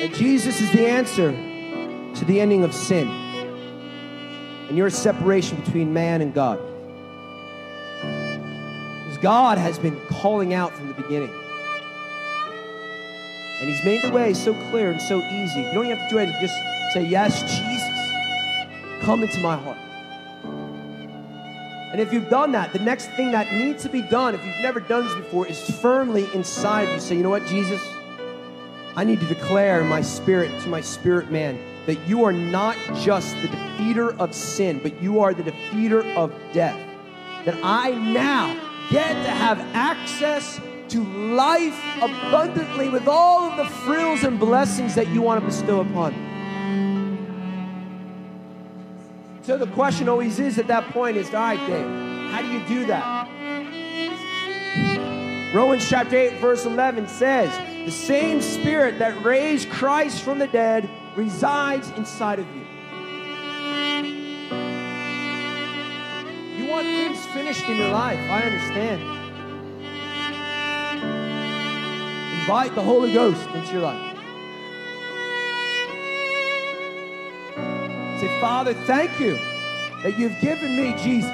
that 0.00 0.12
Jesus 0.12 0.60
is 0.60 0.70
the 0.72 0.86
answer 0.86 1.30
to 1.30 2.24
the 2.26 2.38
ending 2.38 2.64
of 2.64 2.74
sin 2.74 3.08
and 4.68 4.76
your 4.76 4.90
separation 4.90 5.58
between 5.60 5.94
man 5.94 6.20
and 6.20 6.34
God. 6.34 6.60
Because 9.04 9.18
God 9.22 9.56
has 9.56 9.78
been 9.78 9.98
calling 10.08 10.52
out 10.52 10.74
from 10.74 10.88
the 10.88 10.94
beginning. 10.94 11.32
And 13.60 13.70
He's 13.70 13.82
made 13.86 14.02
the 14.02 14.10
way 14.10 14.34
so 14.34 14.52
clear 14.68 14.90
and 14.90 15.00
so 15.00 15.16
easy. 15.16 15.62
You 15.62 15.72
don't 15.72 15.86
have 15.86 16.10
to 16.10 16.14
do 16.14 16.18
anything. 16.18 16.40
Just 16.42 16.54
say, 16.92 17.04
Yes, 17.04 17.40
Jesus, 17.40 19.04
come 19.04 19.22
into 19.22 19.40
my 19.40 19.56
heart. 19.56 19.78
And 21.92 22.00
if 22.00 22.12
you've 22.12 22.28
done 22.28 22.52
that, 22.52 22.72
the 22.72 22.78
next 22.78 23.10
thing 23.12 23.32
that 23.32 23.52
needs 23.52 23.82
to 23.82 23.88
be 23.88 24.00
done, 24.00 24.34
if 24.34 24.44
you've 24.44 24.60
never 24.60 24.78
done 24.78 25.04
this 25.06 25.14
before, 25.16 25.46
is 25.46 25.58
firmly 25.80 26.28
inside 26.34 26.92
you 26.92 27.00
say, 27.00 27.16
You 27.16 27.22
know 27.22 27.30
what, 27.30 27.46
Jesus? 27.46 27.82
I 28.96 29.04
need 29.04 29.20
to 29.20 29.26
declare 29.26 29.84
my 29.84 30.00
spirit 30.00 30.50
to 30.62 30.68
my 30.68 30.80
spirit 30.80 31.30
man 31.30 31.58
that 31.86 31.98
you 32.06 32.24
are 32.24 32.32
not 32.32 32.76
just 32.96 33.34
the 33.42 33.48
defeater 33.48 34.16
of 34.18 34.34
sin, 34.34 34.80
but 34.82 35.00
you 35.02 35.20
are 35.20 35.32
the 35.32 35.42
defeater 35.42 36.04
of 36.16 36.32
death. 36.52 36.78
That 37.44 37.58
I 37.62 37.90
now 37.90 38.56
get 38.90 39.12
to 39.24 39.30
have 39.30 39.58
access 39.74 40.60
to 40.88 41.04
life 41.04 41.80
abundantly 42.02 42.88
with 42.88 43.08
all 43.08 43.50
of 43.50 43.56
the 43.56 43.64
frills 43.64 44.24
and 44.24 44.38
blessings 44.38 44.94
that 44.96 45.08
you 45.08 45.22
want 45.22 45.40
to 45.40 45.46
bestow 45.46 45.80
upon 45.80 46.12
me. 46.12 46.29
So 49.42 49.56
the 49.56 49.66
question 49.68 50.08
always 50.08 50.38
is 50.38 50.58
at 50.58 50.66
that 50.66 50.90
point 50.90 51.16
is, 51.16 51.28
all 51.28 51.40
right, 51.40 51.58
Dave, 51.66 52.30
how 52.30 52.42
do 52.42 52.48
you 52.48 52.66
do 52.68 52.86
that? 52.86 53.26
Romans 55.54 55.88
chapter 55.88 56.16
8, 56.16 56.34
verse 56.34 56.66
11 56.66 57.08
says, 57.08 57.50
The 57.86 57.90
same 57.90 58.42
spirit 58.42 58.98
that 58.98 59.24
raised 59.24 59.70
Christ 59.70 60.22
from 60.22 60.38
the 60.38 60.46
dead 60.46 60.88
resides 61.16 61.88
inside 61.96 62.38
of 62.38 62.46
you. 62.54 62.66
You 66.56 66.70
want 66.70 66.86
things 66.86 67.24
finished 67.26 67.66
in 67.68 67.78
your 67.78 67.90
life, 67.90 68.18
I 68.30 68.42
understand. 68.42 69.02
Invite 72.40 72.74
the 72.74 72.82
Holy 72.82 73.12
Ghost 73.12 73.48
into 73.54 73.72
your 73.72 73.82
life. 73.82 74.09
Say, 78.20 78.28
Father, 78.38 78.74
thank 78.74 79.18
you 79.18 79.38
that 80.02 80.18
you've 80.18 80.38
given 80.42 80.76
me 80.76 80.94
Jesus. 81.02 81.30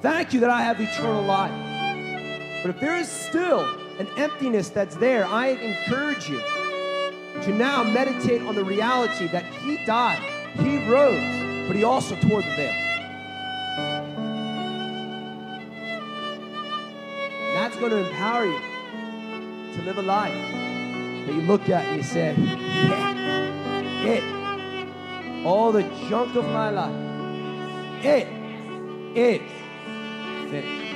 Thank 0.00 0.32
you 0.32 0.38
that 0.38 0.50
I 0.50 0.62
have 0.62 0.80
eternal 0.80 1.22
life. 1.24 2.62
But 2.62 2.70
if 2.70 2.80
there 2.80 2.96
is 2.96 3.08
still 3.08 3.64
an 3.98 4.06
emptiness 4.16 4.68
that's 4.68 4.94
there, 4.94 5.24
I 5.24 5.48
encourage 5.48 6.28
you 6.28 6.38
to 7.42 7.52
now 7.52 7.82
meditate 7.82 8.42
on 8.42 8.54
the 8.54 8.62
reality 8.62 9.26
that 9.28 9.44
He 9.44 9.84
died, 9.84 10.22
He 10.60 10.88
rose, 10.88 11.66
but 11.66 11.74
He 11.74 11.82
also 11.82 12.14
tore 12.16 12.42
the 12.42 12.54
veil. 12.54 12.74
That's 17.54 17.76
going 17.78 17.90
to 17.90 18.06
empower 18.06 18.44
you 18.44 18.60
to 19.74 19.82
live 19.82 19.98
a 19.98 20.02
life 20.02 20.32
that 21.26 21.34
you 21.34 21.40
look 21.42 21.68
at 21.68 21.84
and 21.84 21.96
you 21.96 22.02
say, 22.04 22.32
yeah, 22.36 24.04
it, 24.04 24.35
all 25.46 25.70
the 25.70 25.82
junk 26.08 26.34
of 26.34 26.44
my 26.46 26.70
life, 26.70 28.04
it 28.04 28.26
is 29.16 29.40
finished. 30.50 30.94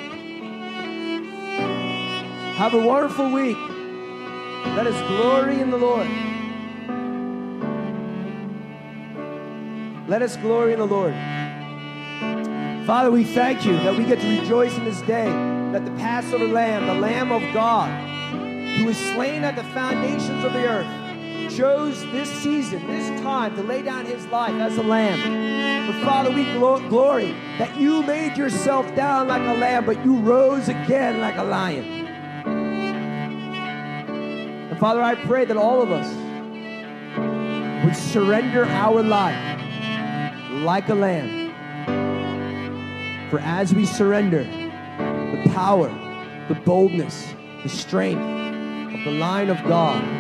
Have 2.59 2.75
a 2.75 2.85
wonderful 2.85 3.31
week. 3.31 3.57
Let 4.77 4.87
us 4.89 5.01
glory 5.09 5.61
in 5.61 5.71
the 5.71 5.79
Lord. 5.79 6.09
Let 10.09 10.23
us 10.23 10.37
glory 10.39 10.73
in 10.73 10.81
the 10.81 10.87
Lord. 10.87 11.15
Father, 12.87 13.13
we 13.13 13.23
thank 13.23 13.65
you 13.65 13.75
that 13.79 13.97
we 13.97 14.05
get 14.05 14.21
to 14.21 14.41
rejoice 14.41 14.77
in 14.77 14.85
this 14.85 15.01
day, 15.03 15.27
that 15.73 15.85
the 15.85 15.93
Passover 15.93 16.49
lamb, 16.49 16.87
the 16.89 16.95
Lamb 16.95 17.31
of 17.31 17.43
God, 17.55 17.89
who 18.79 18.87
was 18.87 18.97
slain 18.97 19.45
at 19.45 19.55
the 19.55 19.63
foundations 19.73 20.43
of 20.43 20.53
the 20.53 20.67
earth, 20.67 21.00
chose 21.61 22.01
this 22.07 22.31
season, 22.43 22.87
this 22.87 23.21
time, 23.21 23.55
to 23.55 23.63
lay 23.63 23.83
down 23.83 24.07
his 24.07 24.25
life 24.29 24.55
as 24.55 24.79
a 24.79 24.83
lamb. 24.83 25.93
But 25.93 26.03
Father, 26.03 26.31
we 26.31 26.45
glo- 26.45 26.89
glory 26.89 27.33
that 27.59 27.79
you 27.79 28.03
laid 28.03 28.39
yourself 28.39 28.95
down 28.95 29.29
like 29.29 29.43
a 29.43 29.61
lamb, 29.61 29.85
but 29.85 30.03
you 30.03 30.17
rose 30.21 30.71
again 30.71 31.21
like 31.21 31.37
a 31.37 31.45
lion. 31.45 31.85
And 34.71 34.79
Father, 34.79 35.03
I 35.03 35.17
pray 35.17 35.45
that 35.45 35.59
all 35.59 35.83
of 35.83 35.91
us 35.91 36.09
would 37.85 37.95
surrender 37.95 38.65
our 38.65 39.03
life 39.03 39.61
like 40.63 40.89
a 40.89 40.95
lamb. 40.95 41.53
For 43.29 43.39
as 43.41 43.75
we 43.75 43.85
surrender, 43.85 44.45
the 44.45 45.51
power, 45.53 45.91
the 46.49 46.55
boldness, 46.55 47.35
the 47.63 47.69
strength 47.69 48.23
of 48.95 49.05
the 49.05 49.13
line 49.13 49.51
of 49.51 49.63
God 49.65 50.20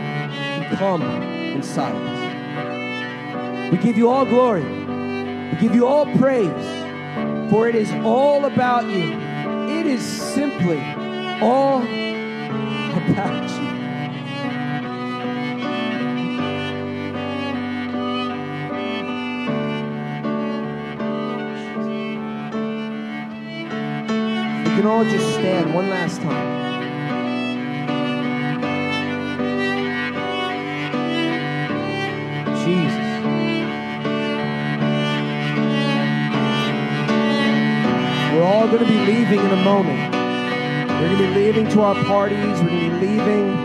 come 0.76 1.02
in 1.02 1.62
silence. 1.62 2.18
We 3.72 3.78
give 3.78 3.96
you 3.96 4.08
all 4.08 4.24
glory. 4.24 4.64
We 4.64 5.56
give 5.60 5.74
you 5.74 5.86
all 5.86 6.06
praise, 6.16 7.50
for 7.50 7.68
it 7.68 7.74
is 7.74 7.90
all 8.04 8.44
about 8.44 8.86
you. 8.86 9.12
It 9.68 9.86
is 9.86 10.02
simply 10.02 10.80
all 11.40 11.82
about 11.82 13.50
you. 13.50 13.70
We 24.64 24.76
can 24.76 24.86
all 24.86 25.04
just 25.04 25.34
stand 25.34 25.74
one 25.74 25.90
last 25.90 26.20
time. 26.20 26.49
All 38.60 38.68
going 38.68 38.84
to 38.84 38.86
be 38.86 38.98
leaving 39.06 39.40
in 39.40 39.50
a 39.52 39.64
moment. 39.64 40.12
We're 40.12 41.16
going 41.16 41.16
to 41.16 41.28
be 41.28 41.34
leaving 41.34 41.66
to 41.70 41.80
our 41.80 41.94
parties. 42.04 42.60
We're 42.60 42.68
going 42.68 42.90
to 42.90 43.00
be 43.00 43.06
leaving. 43.06 43.56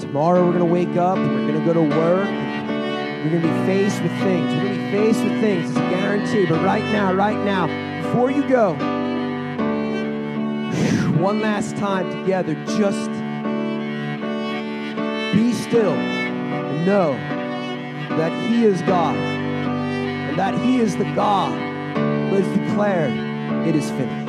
Tomorrow 0.00 0.44
we're 0.44 0.52
going 0.52 0.58
to 0.58 0.66
wake 0.66 0.94
up 0.98 1.16
we're 1.16 1.46
going 1.46 1.58
to 1.58 1.64
go 1.64 1.72
to 1.72 1.80
work. 1.80 2.28
We're 2.28 3.30
going 3.30 3.40
to 3.40 3.48
be 3.48 3.64
faced 3.64 4.02
with 4.02 4.12
things. 4.18 4.52
We're 4.52 4.64
going 4.64 4.76
to 4.76 4.84
be 4.84 4.90
faced 4.90 5.24
with 5.24 5.40
things. 5.40 5.70
It's 5.70 5.78
a 5.78 5.88
guarantee. 5.88 6.44
But 6.44 6.62
right 6.62 6.84
now, 6.84 7.14
right 7.14 7.42
now, 7.46 7.66
before 8.02 8.30
you 8.30 8.46
go, 8.46 8.74
one 11.18 11.40
last 11.40 11.78
time 11.78 12.10
together, 12.10 12.52
just 12.76 13.10
be 15.34 15.54
still 15.54 15.94
and 15.94 16.84
know 16.84 17.14
that 18.18 18.32
He 18.50 18.66
is 18.66 18.82
God 18.82 19.16
and 19.16 20.38
that 20.38 20.54
He 20.62 20.78
is 20.78 20.94
the 20.98 21.10
God 21.14 21.65
who 22.36 22.42
has 22.42 22.58
declared 22.58 23.66
it 23.66 23.74
is 23.74 23.90
finished. 23.92 24.25